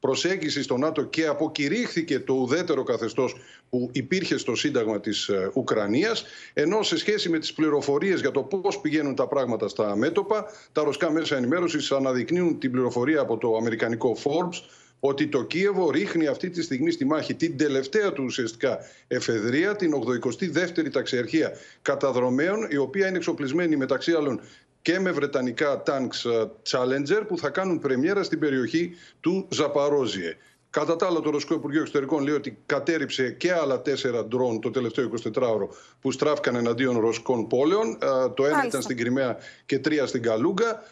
[0.00, 3.36] προσέγγιση στο ΝΑΤΟ και αποκηρύχθηκε το ουδέτερο καθεστώς
[3.70, 8.80] που υπήρχε στο Σύνταγμα της Ουκρανίας, ενώ σε σχέση με τις πληροφορίες για το πώς
[8.80, 14.16] πηγαίνουν τα πράγματα στα μέτωπα, τα ρωσικά μέσα ενημέρωσης αναδεικνύουν την πληροφορία από το αμερικανικό
[14.24, 14.60] Forbes,
[15.00, 18.78] ότι το Κίεβο ρίχνει αυτή τη στιγμή στη μάχη την τελευταία του ουσιαστικά
[19.08, 24.40] εφεδρεία, την 82η ταξιαρχία καταδρομέων, η οποία είναι εξοπλισμένη μεταξύ άλλων
[24.82, 30.36] και με βρετανικά tanks ε, Challenger που θα κάνουν πρεμιέρα στην περιοχή του Ζαπαρόζιε.
[30.78, 34.70] Κατά τα άλλα, το Ρωσικό Υπουργείο Εξωτερικών λέει ότι κατέριψε και άλλα τέσσερα ντρόν το
[34.70, 35.68] τελευταίο 24ωρο
[36.00, 37.98] που στράφηκαν εναντίον ρωσικών πόλεων.
[38.02, 40.82] Ε, το ένα ήταν στην Κρυμαία και τρία στην Καλούγκα.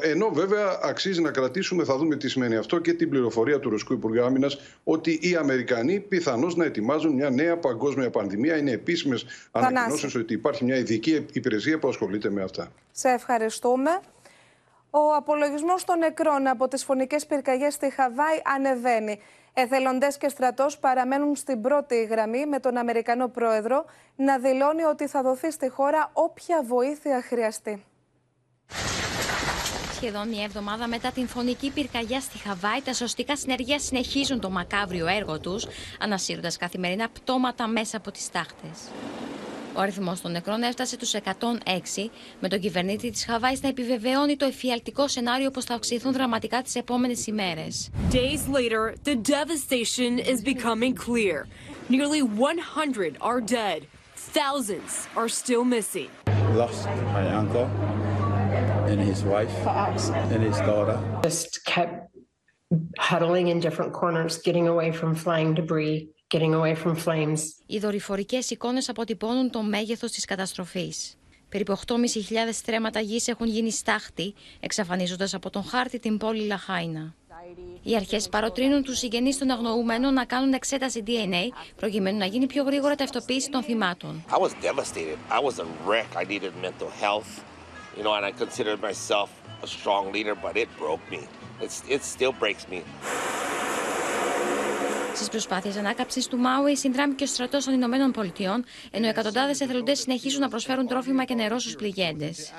[0.00, 3.92] Ενώ βέβαια αξίζει να κρατήσουμε, θα δούμε τι σημαίνει αυτό, και την πληροφορία του Ρωσικού
[3.92, 8.56] Υπουργείου Άμυνας ότι οι Αμερικανοί πιθανώς να ετοιμάζουν μια νέα παγκόσμια πανδημία.
[8.56, 12.72] Είναι επίσημες ανακοινώσεις ότι υπάρχει μια ειδική υπηρεσία που ασχολείται με αυτά.
[12.90, 13.90] Σε ευχαριστούμε.
[14.94, 19.20] Ο απολογισμός των νεκρών από τις φωνικές πυρκαγιές στη Χαβάη ανεβαίνει.
[19.52, 23.84] Εθελοντές και στρατός παραμένουν στην πρώτη γραμμή με τον Αμερικανό πρόεδρο
[24.16, 27.84] να δηλώνει ότι θα δοθεί στη χώρα όποια βοήθεια χρειαστεί
[30.02, 35.06] σχεδόν μια εβδομάδα μετά την φωνική πυρκαγιά στη Χαβάη, τα σωστικά συνεργεία συνεχίζουν το μακάβριο
[35.06, 35.66] έργο τους,
[36.00, 38.78] ανασύροντας καθημερινά πτώματα μέσα από τις τάχτες.
[39.74, 42.10] Ο αριθμό των νεκρών έφτασε του 106,
[42.40, 46.78] με τον κυβερνήτη τη Χαβάη να επιβεβαιώνει το εφιαλτικό σενάριο πω θα αυξηθούν δραματικά τι
[46.78, 47.66] επόμενε ημέρε.
[48.10, 51.46] Days later, the devastation is becoming clear.
[51.88, 53.80] Nearly 100 are dead.
[54.40, 56.10] Thousands are still missing.
[56.62, 57.66] Lost my uncle.
[58.92, 60.98] and his wife and his daughter.
[61.22, 62.10] Just kept
[62.98, 67.38] huddling in different corners, getting away from flying debris, getting away from flames.
[67.66, 71.16] Οι δορυφορικές εικόνες αποτυπώνουν το μέγεθος της καταστροφής.
[71.48, 71.96] Περίπου 8.500
[72.52, 77.14] στρέμματα γης έχουν γίνει στάχτη, εξαφανίζοντας από τον χάρτη την πόλη Λαχάινα.
[77.82, 82.62] Οι αρχές παροτρύνουν τους συγγενείς των αγνοούμενων να κάνουν εξέταση DNA προκειμένου να γίνει πιο
[82.62, 84.24] γρήγορα ταυτοποίηση των θυμάτων.
[84.30, 85.16] I was devastated.
[85.30, 86.22] I was a wreck.
[86.22, 87.52] I needed mental health.
[87.96, 89.30] you know, and I considered myself
[89.62, 91.20] a strong leader, but it broke me.
[91.60, 92.82] It's, it still breaks me.
[95.14, 99.98] Στις προσπάθειες ανάκαψη του Μάουι συνδράμει και ο στρατός των Ηνωμένων Πολιτειών, ενώ εκατοντάδες εθελοντές
[99.98, 102.52] συνεχίζουν να προσφέρουν τρόφιμα και νερό στους πληγέντες.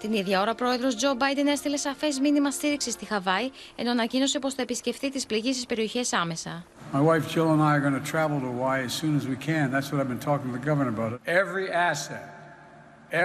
[0.00, 4.38] Την ίδια ώρα, ο πρόεδρος Τζο Μπάιντεν έστειλε σαφές μήνυμα στήριξης στη Χαβάη, ενώ ανακοίνωσε
[4.38, 6.64] πως θα επισκεφτεί τις πληγήσεις περιοχές άμεσα.
[6.92, 9.36] My wife Jill and I are going to travel to Hawaii as soon as we
[9.48, 9.64] can.
[9.74, 11.20] That's what I've been talking to the governor about.
[11.40, 12.33] Every asset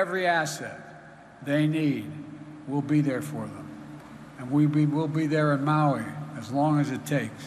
[0.01, 0.79] every asset
[1.51, 2.09] they need
[2.71, 3.67] will be there for them.
[4.37, 6.05] And we be, will be there in Maui
[6.41, 7.43] as long as it takes.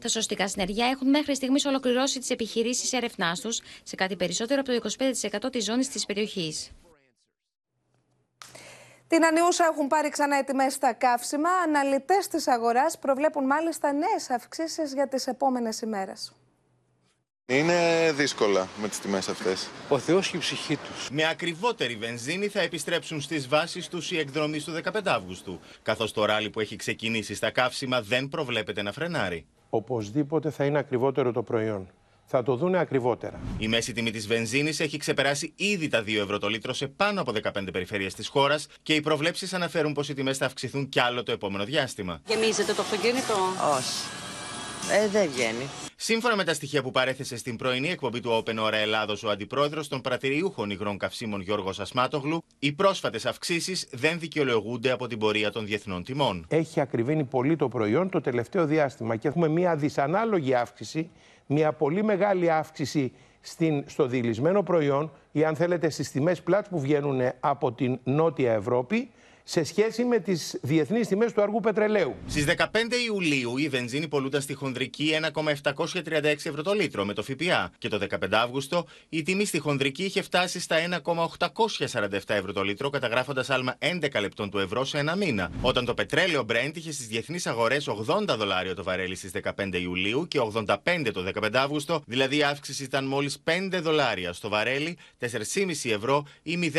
[0.00, 4.72] Τα σωστικά συνεργεία έχουν μέχρι στιγμής ολοκληρώσει τις επιχειρήσεις έρευνάς τους σε κάτι περισσότερο από
[4.72, 4.88] το
[5.46, 6.70] 25% της ζώνης της περιοχής.
[9.06, 11.50] Την ανιούσα έχουν πάρει ξανά έτοιμες στα καύσιμα.
[11.50, 16.32] Αναλυτές της αγοράς προβλέπουν μάλιστα νέες αυξήσεις για τις επόμενες ημέρες.
[17.52, 19.68] Είναι δύσκολα με τις τιμές αυτές.
[19.88, 21.08] Ο Θεός και η ψυχή τους.
[21.12, 26.24] Με ακριβότερη βενζίνη θα επιστρέψουν στις βάσεις τους οι εκδρομείς του 15 Αύγουστου, καθώς το
[26.24, 29.46] ράλι που έχει ξεκινήσει στα καύσιμα δεν προβλέπεται να φρενάρει.
[29.70, 31.88] Οπωσδήποτε θα είναι ακριβότερο το προϊόν.
[32.26, 33.40] Θα το δούνε ακριβότερα.
[33.58, 37.20] Η μέση τιμή της βενζίνης έχει ξεπεράσει ήδη τα 2 ευρώ το λίτρο σε πάνω
[37.20, 41.00] από 15 περιφέρειες της χώρας και οι προβλέψεις αναφέρουν πως οι τιμές θα αυξηθούν κι
[41.00, 42.20] άλλο το επόμενο διάστημα.
[42.26, 43.34] Γεμίζεται το αυτοκίνητο;
[43.76, 44.27] Όχι.
[44.90, 45.64] Ε, δεν βγαίνει.
[45.96, 49.88] Σύμφωνα με τα στοιχεία που παρέθεσε στην πρωινή εκπομπή του Open Ώρα Ελλάδος ο αντιπρόεδρος
[49.88, 55.66] των πρατηριούχων υγρών καυσίμων Γιώργος Ασμάτογλου, οι πρόσφατες αυξήσεις δεν δικαιολογούνται από την πορεία των
[55.66, 56.46] διεθνών τιμών.
[56.48, 61.10] Έχει ακριβήνει πολύ το προϊόν το τελευταίο διάστημα και έχουμε μια δυσανάλογη αύξηση,
[61.46, 66.80] μια πολύ μεγάλη αύξηση στην, στο δηλισμένο προϊόν ή αν θέλετε στις τιμές πλάτς που
[66.80, 69.10] βγαίνουν από την Νότια Ευρώπη
[69.50, 72.14] σε σχέση με τις διεθνείς τιμές του αργού πετρελαίου.
[72.26, 72.66] Στις 15
[73.06, 77.98] Ιουλίου η βενζίνη πολλούνταν στη χονδρική 1,736 ευρώ το λίτρο με το ΦΠΑ και το
[78.10, 83.76] 15 Αύγουστο η τιμή στη χονδρική είχε φτάσει στα 1,847 ευρώ το λίτρο, καταγράφοντας άλμα
[83.78, 85.50] 11 λεπτών του ευρώ σε ένα μήνα.
[85.60, 90.28] Όταν το πετρέλαιο Brent είχε στις διεθνείς αγορές 80 δολάρια το βαρέλι στις 15 Ιουλίου
[90.28, 90.74] και 85
[91.12, 96.72] το 15 Αύγουστο, δηλαδή η αύξηση ήταν μόλις 5 δολάρια στο βαρέλι, 4,5 ευρώ ή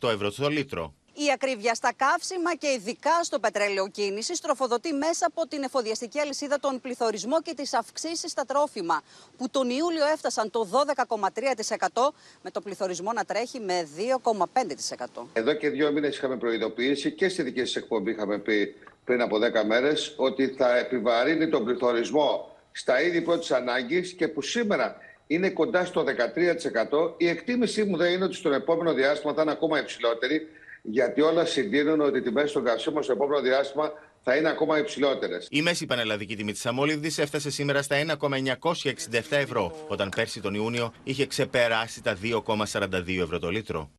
[0.00, 0.94] 0,028 ευρώ το λίτρο.
[1.26, 6.60] Η ακρίβεια στα καύσιμα και ειδικά στο πετρέλαιο κίνησης τροφοδοτεί μέσα από την εφοδιαστική αλυσίδα
[6.60, 9.02] τον πληθωρισμό και τις αυξήσεις στα τρόφιμα,
[9.36, 12.12] που τον Ιούλιο έφτασαν το 12,3%
[12.42, 15.26] με το πληθωρισμό να τρέχει με 2,5%.
[15.32, 19.36] Εδώ και δύο μήνες είχαμε προειδοποιήσει και στη δική σας εκπομπή είχαμε πει πριν από
[19.36, 24.96] 10 μέρες ότι θα επιβαρύνει τον πληθωρισμό στα είδη πρώτης ανάγκης και που σήμερα
[25.26, 27.14] είναι κοντά στο 13%.
[27.16, 30.48] Η εκτίμησή μου δεν είναι ότι στον επόμενο διάστημα θα είναι ακόμα υψηλότερη
[30.82, 35.46] γιατί όλα συντείνουν ότι οι τιμές των καυσίμων στο επόμενο διάστημα θα είναι ακόμα υψηλότερες.
[35.50, 38.92] Η μέση πανελλαδική τιμή της αμόλυβδη έφτασε σήμερα στα 1,967
[39.30, 43.90] ευρώ, όταν πέρσι τον Ιούνιο είχε ξεπεράσει τα 2,42 ευρώ το λίτρο.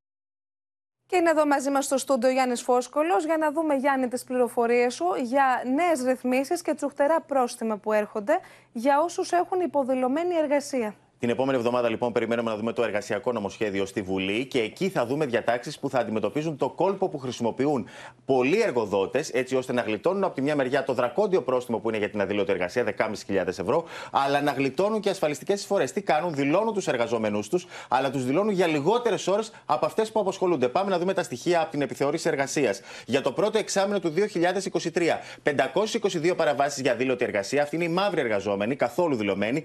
[1.11, 4.93] Και είναι εδώ μαζί μας στο στούντιο Γιάννης Φόσκολο για να δούμε, Γιάννη, τις πληροφορίες
[4.93, 8.39] σου για νέες ρυθμίσεις και τσουχτερά πρόστιμα που έρχονται
[8.71, 10.95] για όσους έχουν υποδηλωμένη εργασία.
[11.21, 15.05] Την επόμενη εβδομάδα, λοιπόν, περιμένουμε να δούμε το εργασιακό νομοσχέδιο στη Βουλή και εκεί θα
[15.05, 17.87] δούμε διατάξεις που θα αντιμετωπίζουν το κόλπο που χρησιμοποιούν
[18.25, 21.97] πολλοί εργοδότες, έτσι ώστε να γλιτώνουν από τη μια μεριά το δρακόντιο πρόστιμο που είναι
[21.97, 25.83] για την αδήλωτη εργασία, 10.500 ευρώ, αλλά να γλιτώνουν και ασφαλιστικές εισφορέ.
[25.83, 30.19] Τι κάνουν, δηλώνουν τους εργαζόμενού τους, αλλά τους δηλώνουν για λιγότερες ώρες από αυτές που
[30.19, 30.67] απασχολούνται.
[30.67, 32.81] Πάμε να δούμε τα στοιχεία από την επιθεώρηση εργασίας.
[33.05, 38.21] Για το πρώτο εξάμεινο του 2023, 522 παραβάσεις για δήλωτη εργασία, αυτή είναι η μαύρη
[38.21, 39.63] εργαζόμενη, καθόλου δηλωμένη,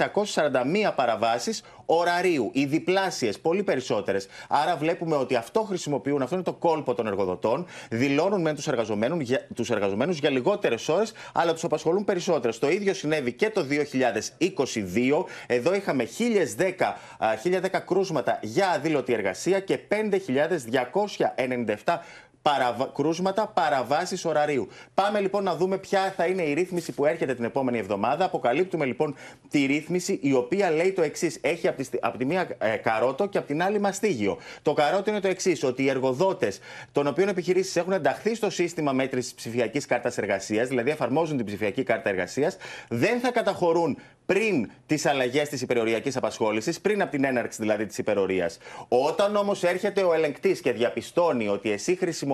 [0.00, 2.50] 641 παραβάσεις ωραρίου.
[2.52, 4.26] Οι διπλάσιες, πολύ περισσότερες.
[4.48, 7.66] Άρα βλέπουμε ότι αυτό χρησιμοποιούν, αυτό είναι το κόλπο των εργοδοτών.
[7.90, 12.58] Δηλώνουν με τους εργαζομένους για, τους εργαζομένους για λιγότερες ώρες, αλλά τους απασχολούν περισσότερες.
[12.58, 15.26] Το ίδιο συνέβη και το 2022.
[15.46, 16.98] Εδώ είχαμε 1010,
[17.42, 22.00] 1010 κρούσματα για αδήλωτη εργασία και 5.297
[22.44, 22.90] παραβα...
[22.94, 24.68] κρούσματα παραβάσεις ωραρίου.
[24.94, 28.24] Πάμε λοιπόν να δούμε ποια θα είναι η ρύθμιση που έρχεται την επόμενη εβδομάδα.
[28.24, 29.14] Αποκαλύπτουμε λοιπόν
[29.50, 31.38] τη ρύθμιση η οποία λέει το εξής.
[31.40, 34.38] Έχει από τη, από τη μία ε, καρότο και από την άλλη μαστίγιο.
[34.62, 36.58] Το καρότο είναι το εξής, ότι οι εργοδότες
[36.92, 41.82] των οποίων επιχειρήσεις έχουν ενταχθεί στο σύστημα μέτρησης ψηφιακής κάρτας εργασίας, δηλαδή εφαρμόζουν την ψηφιακή
[41.82, 42.56] κάρτα εργασίας,
[42.88, 47.98] δεν θα καταχωρούν πριν τις αλλαγές της υπεροριακής απασχόλησης, πριν από την έναρξη δηλαδή της
[47.98, 48.58] υπερορίας.
[48.88, 52.32] Όταν όμως έρχεται ο ελεγκτής και διαπιστώνει ότι εσύ χρησιμοποιείς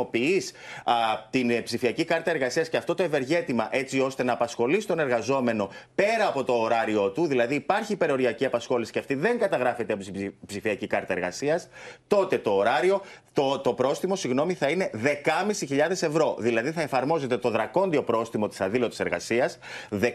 [1.31, 6.27] την ψηφιακή κάρτα εργασίας και αυτό το ευεργέτημα έτσι ώστε να απασχολείς τον εργαζόμενο πέρα
[6.27, 10.87] από το ωράριό του, δηλαδή υπάρχει υπεροριακή απασχόληση και αυτή δεν καταγράφεται από την ψηφιακή
[10.87, 11.69] κάρτα εργασίας,
[12.07, 16.37] τότε το ωράριο, το, το πρόστιμο, συγγνώμη, θα είναι 10.500 ευρώ.
[16.39, 19.59] Δηλαδή θα εφαρμόζεται το δρακόντιο πρόστιμο της αδήλωτης εργασίας,
[19.91, 20.09] 10.500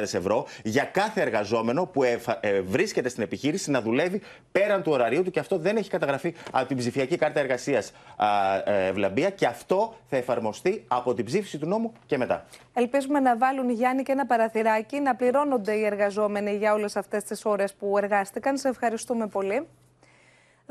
[0.00, 2.18] ευρώ για κάθε εργαζόμενο που ε,
[2.60, 4.20] βρίσκεται στην επιχείρηση να δουλεύει
[4.52, 7.92] πέραν του ωραρίου του και αυτό δεν έχει καταγραφεί από την ψηφιακή κάρτα εργασίας
[8.64, 12.44] ε, Ευλαμπία και αυτό θα εφαρμοστεί από την ψήφιση του νόμου και μετά.
[12.74, 17.44] Ελπίζουμε να βάλουν, Γιάννη, και ένα παραθυράκι να πληρώνονται οι εργαζόμενοι για όλες αυτές τις
[17.44, 18.56] ώρες που εργάστηκαν.
[18.56, 19.66] Σε ευχαριστούμε πολύ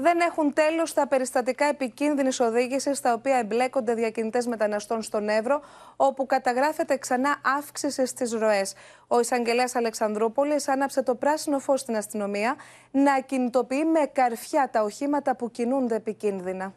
[0.02, 5.62] δεν έχουν τέλος τα περιστατικά επικίνδυνης οδήγησης στα οποία εμπλέκονται διακινητές μεταναστών στον Εύρο,
[5.96, 8.74] όπου καταγράφεται ξανά αύξηση στις ροές.
[9.08, 12.56] Ο εισαγγελέας Αλεξανδρούπολης άναψε το πράσινο φως στην αστυνομία
[12.92, 16.74] να κινητοποιεί με καρφιά τα οχήματα που κινούνται επικίνδυνα.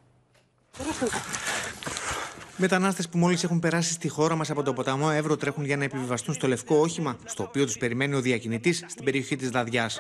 [2.57, 5.85] Μετανάστες που μόλις έχουν περάσει στη χώρα μας από τον ποταμό Εύρο τρέχουν για να
[5.85, 9.91] επιβιβαστούν στο λευκό όχημα, στο οποίο τους περιμένει ο διακινητής στην περιοχή της Δαδιά.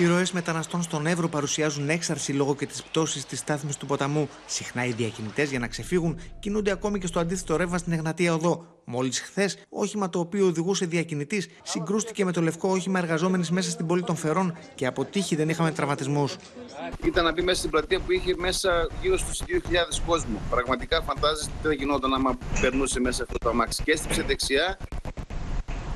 [0.00, 4.28] Οι ροές μεταναστών στον Εύρο παρουσιάζουν έξαρση λόγω και της πτώσης της στάθμης του ποταμού.
[4.46, 8.66] Συχνά οι διακινητές για να ξεφύγουν κινούνται ακόμη και στο αντίθετο ρεύμα στην Εγνατία Οδό.
[8.84, 13.86] Μόλις χθες, όχημα το οποίο οδηγούσε διακινητής συγκρούστηκε με το λευκό όχημα εργαζόμενης μέσα στην
[13.86, 16.36] πόλη των Φερών και από τύχη δεν είχαμε τραυματισμούς.
[17.04, 20.40] Ήταν να μπει μέσα στην πλατεία που είχε μέσα γύρω στους 2.000 κόσμο.
[20.50, 23.82] Πραγματικά φαντάζεστε τι θα γινόταν άμα περνούσε μέσα αυτό το αμάξι.
[23.82, 24.78] Και έστυψε δεξιά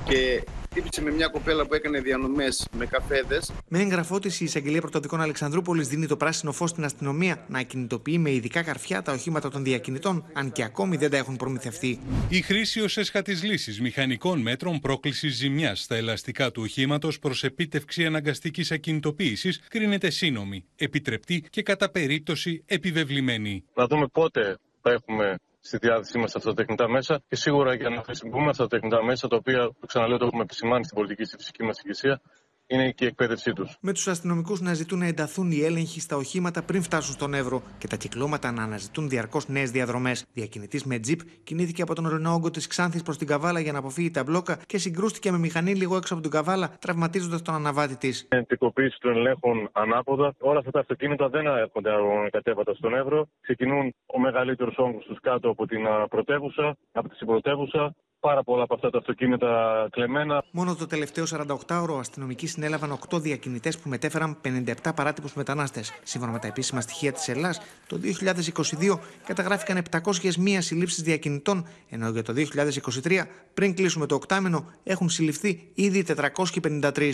[0.04, 0.44] και
[0.74, 3.52] χτύπησε με μια κοπέλα που έκανε διανομές με καφέδες.
[3.68, 8.18] Με έγγραφό της, η εισαγγελία πρωτοδικών Αλεξανδρούπολης δίνει το πράσινο φως στην αστυνομία να κινητοποιεί
[8.20, 12.00] με ειδικά καρφιά τα οχήματα των διακινητών, αν και ακόμη δεν τα έχουν προμηθευτεί.
[12.28, 18.04] Η χρήση ως έσχατης λύσης μηχανικών μέτρων πρόκλησης ζημιάς στα ελαστικά του οχήματος προς επίτευξη
[18.04, 23.64] αναγκαστικής ακινητοποίησης κρίνεται σύνομη, επιτρεπτή και κατά περίπτωση επιβεβλημένη.
[23.74, 27.88] Να δούμε πότε θα έχουμε στη διάθεσή μας αυτά τα τεχνητά μέσα και σίγουρα για
[27.88, 31.24] να χρησιμοποιούμε αυτά τα τεχνητά μέσα, τα οποία, το ξαναλέω, το έχουμε επισημάνει στην πολιτική
[31.24, 32.20] στη φυσική μας ηγεσία,
[32.66, 33.76] είναι και η εκπαίδευσή τους.
[33.80, 37.62] Με τους αστυνομικούς να ζητούν να ενταθούν οι έλεγχοι στα οχήματα πριν φτάσουν στον Εύρο
[37.78, 40.26] και τα κυκλώματα να αναζητούν διαρκώς νέες διαδρομές.
[40.32, 43.78] Διακινητής με τζιπ κινήθηκε από τον ορεινό όγκο της Ξάνθης προς την Καβάλα για να
[43.78, 47.96] αποφύγει τα μπλόκα και συγκρούστηκε με μηχανή λίγο έξω από την Καβάλα, τραυματίζοντας τον αναβάτη
[47.96, 48.26] της.
[48.28, 50.34] Εντικοποίηση των ελέγχων ανάποδα.
[50.38, 51.90] Όλα αυτά τα αυτοκίνητα δεν έρχονται
[52.30, 53.28] κατέβατα στον Εύρο.
[53.40, 57.94] Ξεκινούν ο μεγαλύτερος όγκος τους κάτω από την πρωτεύουσα, από τη συμπρωτεύουσα
[58.28, 60.44] πάρα πολλά από αυτά τα αυτοκίνητα κλεμμένα.
[60.50, 65.92] Μόνο το τελευταίο 48ωρο αστυνομικοί συνέλαβαν 8 διακινητές που μετέφεραν 57 παράτυπους μετανάστες.
[66.02, 72.22] Σύμφωνα με τα επίσημα στοιχεία της Ελλάδα, το 2022 καταγράφηκαν 701 συλλήψεις διακινητών, ενώ για
[72.22, 77.12] το 2023, πριν κλείσουμε το οκτάμενο, έχουν συλληφθεί ήδη 453.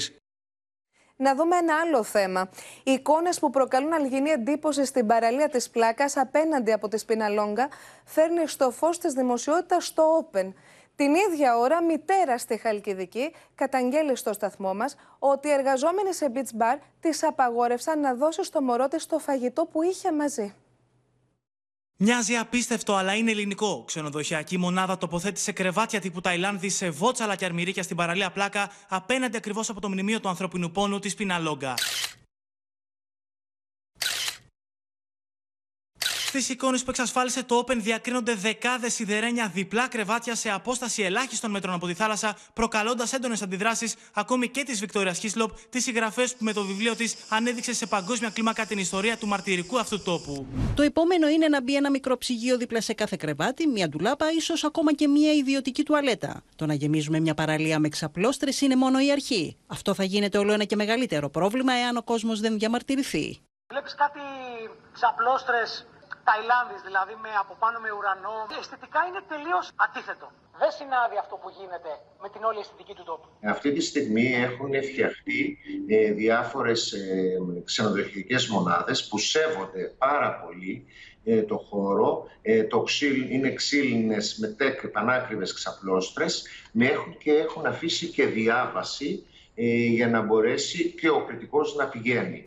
[1.16, 2.48] Να δούμε ένα άλλο θέμα.
[2.82, 7.68] Οι εικόνες που προκαλούν αλγινή εντύπωση στην παραλία της Πλάκας απέναντι από τη Σπιναλόγκα
[8.04, 10.52] φέρνει στο φως της δημοσιότητας στο Open.
[11.00, 16.60] Την ίδια ώρα, μητέρα στη Χαλκιδική καταγγέλει στο σταθμό μας ότι οι εργαζόμενοι σε beach
[16.60, 20.54] bar της απαγόρευσαν να δώσει στο μωρό της το φαγητό που είχε μαζί.
[21.96, 23.84] Μοιάζει απίστευτο, αλλά είναι ελληνικό.
[23.86, 29.70] Ξενοδοχειακή μονάδα τοποθέτησε κρεβάτια τύπου Ταϊλάνδη σε βότσαλα και αρμυρίκια στην παραλία Πλάκα, απέναντι ακριβώς
[29.70, 31.74] από το μνημείο του ανθρώπινου πόνου της Πιναλόγκα.
[36.32, 41.74] Στι εικόνες που εξασφάλισε το Open διακρίνονται δεκάδες σιδερένια διπλά κρεβάτια σε απόσταση ελάχιστων μέτρων
[41.74, 46.52] από τη θάλασσα, προκαλώντας έντονες αντιδράσεις ακόμη και της Βικτόριας Χίσλοπ, τις συγγραφές που με
[46.52, 50.46] το βιβλίο της ανέδειξε σε παγκόσμια κλίμακα την ιστορία του μαρτυρικού αυτού τόπου.
[50.74, 54.64] Το επόμενο είναι να μπει ένα μικρό ψυγείο δίπλα σε κάθε κρεβάτι, μια ντουλάπα, ίσως
[54.64, 56.42] ακόμα και μια ιδιωτική τουαλέτα.
[56.56, 59.56] Το να γεμίζουμε μια παραλία με ξαπλώστρες είναι μόνο η αρχή.
[59.66, 63.38] Αυτό θα γίνεται όλο ένα και μεγαλύτερο πρόβλημα εάν ο κόσμος δεν διαμαρτυρηθεί.
[63.72, 64.20] Βλέπεις κάτι
[64.92, 65.86] ξαπλώστρες
[66.28, 68.36] Ταϊλάνδης, δηλαδή με από πάνω με ουρανό.
[68.58, 70.26] Αισθητικά είναι τελείως αντίθετο.
[70.62, 71.92] Δεν συνάδει αυτό που γίνεται
[72.22, 73.26] με την όλη αισθητική του τόπου.
[73.54, 75.40] Αυτή τη στιγμή έχουν φτιαχτεί
[75.88, 77.02] ε, διάφορες ε,
[77.64, 80.74] ξενοδοχειακές μονάδες που σέβονται πάρα πολύ
[81.24, 82.28] ε, το χώρο.
[82.42, 88.26] Ε, το ξύλ, είναι ξύλινες με τεκ πανάκριβες ξαπλώστρες με έχουν και έχουν αφήσει και
[88.26, 92.44] διάβαση ε, για να μπορέσει και ο κριτικός να πηγαίνει.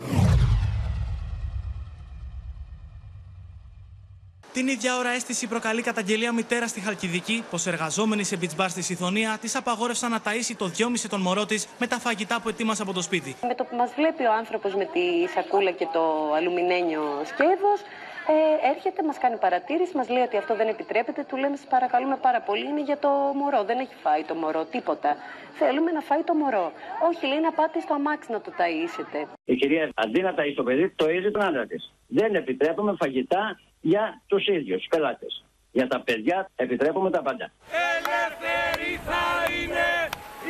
[4.53, 8.81] Την ίδια ώρα αίσθηση προκαλεί καταγγελία μητέρας στη Χαλκιδική πως εργαζόμενοι σε beach bar στη
[8.81, 12.81] Συθωνία τη απαγόρευσαν να ταΐσει το 2,5 τον μωρό της με τα φαγητά που ετοίμασε
[12.81, 13.35] από το σπίτι.
[13.47, 17.79] Με το που μας βλέπει ο άνθρωπος με τη σακούλα και το αλουμινένιο σκεύος,
[18.27, 21.23] ε, έρχεται, μας κάνει παρατήρηση, μας λέει ότι αυτό δεν επιτρέπεται.
[21.29, 23.09] Του λέμε, σα παρακαλούμε πάρα πολύ, είναι για το
[23.39, 23.63] μωρό.
[23.63, 25.15] Δεν έχει φάει το μωρό, τίποτα.
[25.59, 26.71] Θέλουμε να φάει το μωρό.
[27.09, 29.19] Όχι, λέει να πάτε στο αμάξι να το ταΐσετε.
[29.43, 31.93] Η κυρία, αντί να ταΐσει το παιδί, το τον άντρα της.
[32.07, 35.43] Δεν επιτρέπουμε φαγητά για τους ίδιους πελάτες.
[35.71, 37.51] Για τα παιδιά επιτρέπουμε τα πάντα.
[37.95, 39.87] Ελεύθερη θα είναι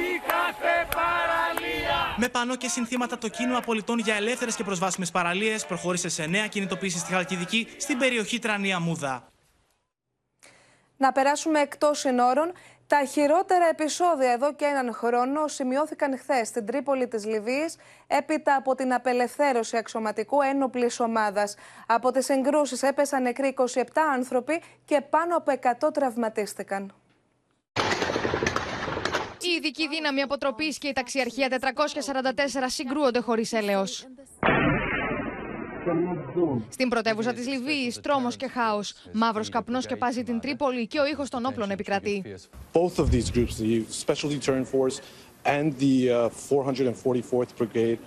[0.08, 2.03] η κάθε παραλία.
[2.18, 6.48] Με πανό και συνθήματα το κίνημα πολιτών για ελεύθερες και προσβάσιμες παραλίες προχώρησε σε νέα
[6.48, 9.28] κινητοποίηση στη Χαλκιδική στην περιοχή Τρανία Μούδα.
[10.98, 12.52] Να περάσουμε εκτός συνόρων.
[12.88, 17.76] Τα χειρότερα επεισόδια εδώ και έναν χρόνο σημειώθηκαν χθες στην Τρίπολη της Λιβύης
[18.08, 21.56] έπειτα από την απελευθέρωση αξιωματικού ένοπλης ομάδας.
[21.88, 23.84] Από τις εγκρούσεις έπεσαν νεκροί 27
[24.14, 25.52] άνθρωποι και πάνω από
[25.88, 26.94] 100 τραυματίστηκαν.
[29.44, 31.62] Η ειδική δύναμη αποτροπής και η ταξιαρχία 444
[32.68, 34.08] συγκρούονται χωρίς έλεος.
[36.70, 38.94] Στην πρωτεύουσα της Λιβύης, τρόμος και χάος.
[39.14, 42.24] Μαύρος καπνός και πάζει την Τρίπολη και ο ήχος των όπλων επικρατεί.
[42.74, 45.02] Both of these groups, the Special Deterrent Force
[45.46, 48.00] and the uh, 444th Brigade,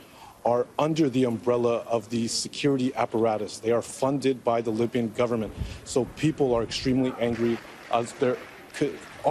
[0.52, 3.52] are under the umbrella of the security apparatus.
[3.64, 5.52] They are funded by the Libyan government.
[5.84, 7.54] So people are extremely angry
[7.98, 8.38] as there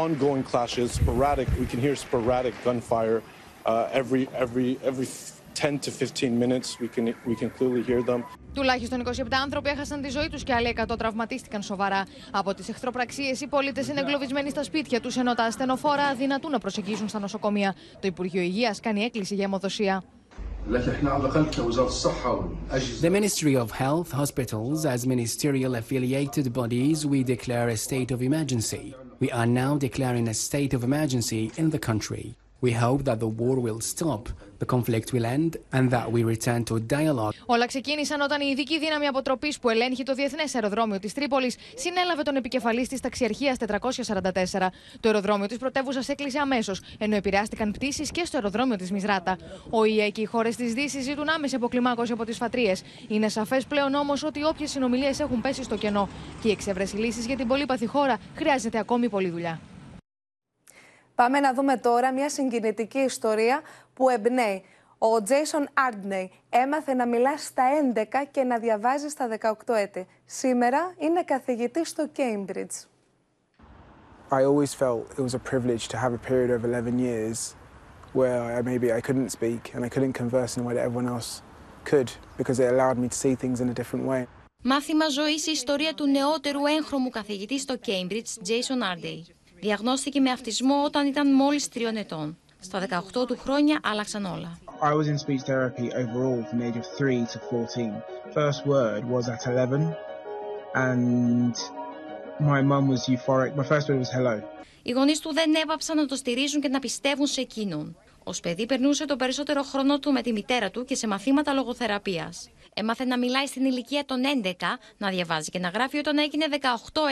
[0.03, 1.47] ongoing clashes, sporadic.
[1.63, 3.19] We can hear sporadic gunfire
[3.65, 5.07] uh, every every every
[5.53, 6.79] 10 to 15 minutes.
[6.79, 8.23] We can we can clearly hear them.
[8.53, 12.05] Τουλάχιστον 27 άνθρωποι έχασαν τη ζωή τους και άλλοι 100 τραυματίστηκαν σοβαρά.
[12.31, 16.59] Από τις εχθροπραξίες, οι πολίτες είναι εγκλωβισμένοι στα σπίτια τους, ενώ τα ασθενοφόρα αδυνατούν να
[16.59, 17.75] προσεγγίσουν στα νοσοκομεία.
[17.99, 20.03] Το Υπουργείο Υγείας κάνει έκκληση για αιμοδοσία.
[23.07, 29.04] The Ministry of Health, Hospitals, as ministerial affiliated bodies, we declare a state of emergency.
[29.19, 32.35] We are now declaring a state of emergency in the country.
[32.65, 34.23] We hope that the war will stop,
[34.61, 37.33] the conflict will end, and that we return to dialogue.
[37.45, 42.21] Όλα ξεκίνησαν όταν η ειδική δύναμη αποτροπής που ελέγχει το διεθνές αεροδρόμιο της Τρίπολης συνέλαβε
[42.21, 44.71] τον επικεφαλής της ταξιαρχίας 444.
[44.99, 49.37] Το αεροδρόμιο της πρωτεύουσας έκλεισε αμέσως, ενώ επηρεάστηκαν πτήσεις και στο αεροδρόμιο της Μισράτα.
[49.69, 52.81] Ο ΙΕ και οι χώρες της Δύσης ζητούν άμεση αποκλιμάκωση από τις φατρίες.
[53.07, 56.09] Είναι σαφές πλέον όμως ότι όποιες συνομιλίες έχουν πέσει στο κενό
[56.41, 59.59] και η εξέβρεση λύση για την πολύπαθη χώρα χρειάζεται ακόμη πολλή δουλειά.
[61.15, 63.61] Πάμε να δούμε τώρα μια συγκινητική ιστορία
[63.93, 64.63] που εμπνέει.
[64.97, 67.63] Ο Τζέισον Άρντνεϊ έμαθε να μιλά στα
[67.95, 70.07] 11 και να διαβάζει στα 18 έτη.
[70.25, 72.85] Σήμερα είναι καθηγητής στο Cambridge.
[74.31, 77.55] I always felt it was a privilege to have a period of 11 years
[78.13, 81.09] where I, maybe I couldn't speak and I couldn't converse in a way that everyone
[81.15, 81.29] else
[81.91, 84.27] could because it allowed me to see things in a different way.
[84.63, 89.34] Μάθημα ζωής η ιστορία του νεότερου έγχρωμου καθηγητή στο Cambridge, Jason Arday.
[89.59, 92.37] Διαγνώστηκε με αυτισμό όταν ήταν μόλις τριών ετών.
[92.59, 94.59] Στα 18 του χρόνια άλλαξαν όλα.
[94.81, 98.03] I was in speech therapy overall from the age of 3 to 14.
[98.33, 99.95] First word was at 11
[100.73, 101.53] and
[102.39, 103.55] my mum was euphoric.
[103.55, 104.41] My first word was hello.
[104.83, 107.97] Οι γονείς του δεν έπαψαν να το στηρίζουν και να πιστεύουν σε εκείνον.
[108.23, 112.49] Ω παιδί περνούσε το περισσότερο χρόνο του με τη μητέρα του και σε μαθήματα λογοθεραπείας.
[112.77, 114.51] Έμαθε να μιλάει στην ηλικία των 11,
[114.97, 116.57] να διαβάζει και να γράφει όταν έγινε 18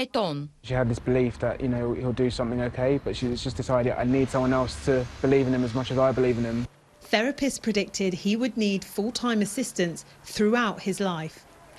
[0.01, 0.51] ετών.
[0.68, 3.91] She had this belief that, you know, he'll do something okay, but she's just decided
[4.03, 4.93] I need someone else to
[5.26, 6.57] believe in him as much as I believe in him.
[7.14, 9.97] Therapists predicted he would need full-time assistance
[10.36, 11.38] throughout his life.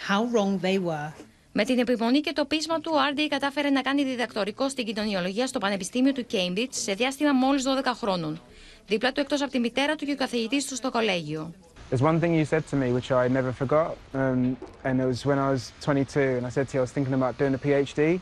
[0.09, 1.13] How wrong they were.
[1.53, 5.47] Με την επιμονή και το πείσμα του, ο Άρντι κατάφερε να κάνει διδακτορικό στην κοινωνιολογία
[5.47, 8.41] στο Πανεπιστήμιο του Cambridge σε διάστημα μόλις 12 χρόνων.
[8.87, 11.55] Δίπλα του, εκτός από τη μητέρα του και ο καθηγητής του στο κολέγιο.
[11.91, 15.25] There's one thing you said to me which I never forgot, um, and it was
[15.25, 17.59] when I was 22, and I said to you I was thinking about doing a
[17.59, 18.21] PhD,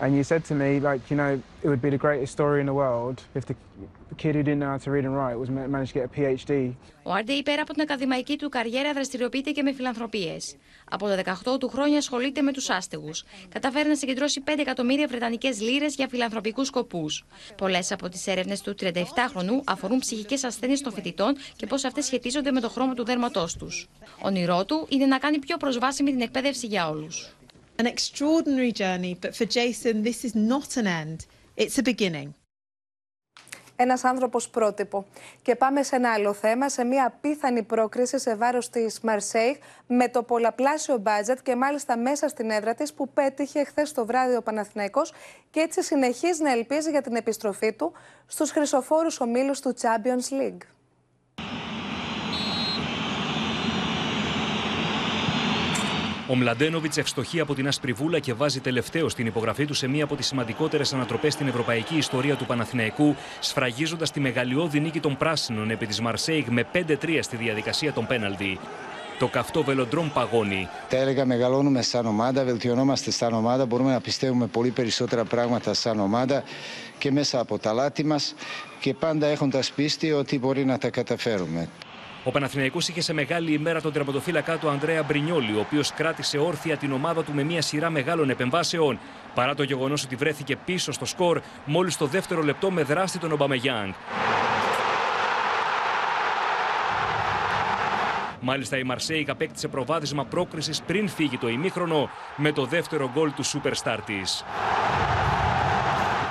[0.00, 2.66] and you said to me, like, you know, it would be the greatest story in
[2.66, 3.56] the world if the
[4.16, 6.74] kid who didn't know how to read and write was managed to get a PhD.
[7.02, 10.56] Ο Άρντι, πέρα από την ακαδημαϊκή του καριέρα, δραστηριοποιείται και με φιλανθρωπίες.
[10.90, 13.24] Από τα 18 του χρόνια ασχολείται με τους άστεγους.
[13.48, 17.24] Καταφέρει να συγκεντρώσει 5 εκατομμύρια Βρετανικές λίρες για φιλανθρωπικούς σκοπούς.
[17.56, 22.50] Πολλές από τις έρευνες του 37χρονου αφορούν ψυχικές ασθένειες των φοιτητών και πώς αυτές σχετίζονται
[22.50, 23.88] με το χρώμα του δέρματός τους.
[24.22, 27.36] Όνειρό του είναι να κάνει πιο προσβάσιμη την εκπαίδευση για όλους.
[27.78, 31.26] An extraordinary journey, but for Jason, this is not an end.
[31.56, 32.34] It's a beginning.
[33.76, 35.06] Ένας άνθρωπος πρότυπο.
[35.42, 39.56] Και πάμε σε ένα άλλο θέμα, σε μια απίθανη πρόκριση σε βάρος της Μαρσέιχ
[39.86, 44.36] με το πολλαπλάσιο μπάτζετ και μάλιστα μέσα στην έδρα της που πέτυχε χθες το βράδυ
[44.36, 45.12] ο Παναθηναϊκός
[45.50, 47.92] και έτσι συνεχίζει να ελπίζει για την επιστροφή του
[48.26, 50.75] στους χρυσοφόρους ομίλους του Champions League.
[56.28, 60.16] Ο Μλαντένοβιτς ευστοχεί από την Ασπριβούλα και βάζει τελευταίο στην υπογραφή του σε μία από
[60.16, 65.86] τις σημαντικότερες ανατροπές στην ευρωπαϊκή ιστορία του Παναθηναϊκού, σφραγίζοντας τη μεγαλειώδη νίκη των πράσινων επί
[65.86, 68.58] της Μαρσέιγ με 5-3 στη διαδικασία των πέναλτι.
[69.18, 70.68] Το καυτό βελοντρόμ παγώνει.
[70.88, 76.00] Τα έλεγα, μεγαλώνουμε σαν ομάδα, βελτιωνόμαστε σαν ομάδα, μπορούμε να πιστεύουμε πολύ περισσότερα πράγματα σαν
[76.00, 76.42] ομάδα
[76.98, 78.34] και μέσα από τα λάθη μας
[78.80, 81.68] και πάντα έχοντας πίστη ότι μπορεί να τα καταφέρουμε.
[82.26, 86.76] Ο Παναθηναϊκός είχε σε μεγάλη ημέρα τον τερματοφύλακά του Ανδρέα Μπρινιόλη, ο οποίος κράτησε όρθια
[86.76, 88.98] την ομάδα του με μια σειρά μεγάλων επεμβάσεων.
[89.34, 93.32] Παρά το γεγονός ότι βρέθηκε πίσω στο σκορ μόλις το δεύτερο λεπτό με δράστη τον
[93.32, 93.92] Ομπαμεγιάνγκ.
[98.40, 103.44] Μάλιστα η Μαρσέικ απέκτησε προβάδισμα πρόκρισης πριν φύγει το ημίχρονο με το δεύτερο γκολ του
[103.44, 104.44] Superstar της.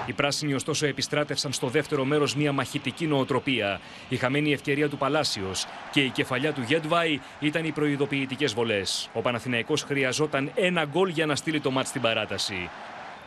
[0.05, 3.79] Οι πράσινοι ωστόσο επιστράτευσαν στο δεύτερο μέρος μια μαχητική νοοτροπία.
[4.09, 9.09] Η χαμένη ευκαιρία του Παλάσιος και η κεφαλιά του Γέντβαϊ ήταν οι προειδοποιητικές βολές.
[9.13, 12.69] Ο Παναθηναϊκός χρειαζόταν ένα γκολ για να στείλει το μάτς στην παράταση.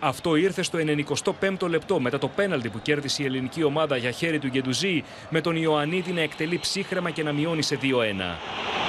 [0.01, 4.39] Αυτό ήρθε στο 95ο λεπτό μετά το πέναλτι που κέρδισε η ελληνική ομάδα για χέρι
[4.39, 8.88] του Γεντουζή με τον Ιωαννίδη να εκτελεί ψύχρεμα και να μειώνει σε 2-1.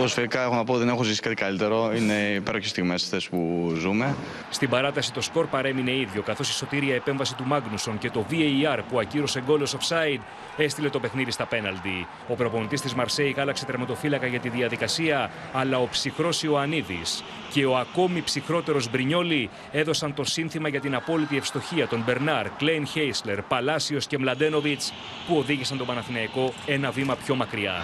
[0.00, 1.92] Ποδοσφαιρικά έχω να πω δεν έχω ζήσει κάτι καλύτερο.
[1.96, 4.16] Είναι υπέροχες στιγμές αυτές που ζούμε.
[4.50, 8.78] Στην παράταση το σκορ παρέμεινε ίδιο, καθώς η σωτήρια επέμβαση του Μάγνουσον και το VAR
[8.88, 10.20] που ακύρωσε γκολ ως offside
[10.56, 12.06] έστειλε το παιχνίδι στα πέναλτι.
[12.28, 17.76] Ο προπονητής της Μαρσέη άλλαξε τερματοφύλακα για τη διαδικασία, αλλά ο ψυχρός Ιωαννίδης και ο
[17.76, 24.06] ακόμη ψυχρότερος Μπρινιόλη έδωσαν το σύνθημα για την απόλυτη ευστοχία των Μπερνάρ, Κλέιν Χέισλερ, Παλάσιος
[24.06, 24.92] και Μλαντένοβιτς
[25.26, 27.82] που οδήγησαν τον Παναθηναϊκό ένα βήμα πιο μακριά.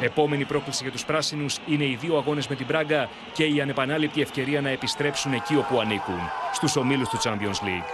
[0.00, 4.20] Επόμενη πρόκληση για τους πράσινους είναι οι δύο αγώνες με την Πράγκα και η ανεπανάληπτη
[4.20, 6.20] ευκαιρία να επιστρέψουν εκεί όπου ανήκουν,
[6.52, 7.88] στους ομίλους του Champions League.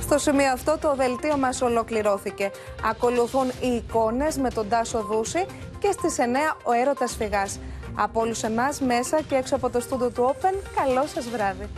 [0.00, 2.50] Στο σημείο αυτό το δελτίο μας ολοκληρώθηκε.
[2.84, 5.46] Ακολουθούν οι εικόνες με τον Τάσο Δούση
[5.78, 7.60] και στις 9 ο έρωτας φυγάς.
[7.94, 11.68] Από όλους εμάς μέσα και έξω από το στούντο του Open, καλό σας βράδυ.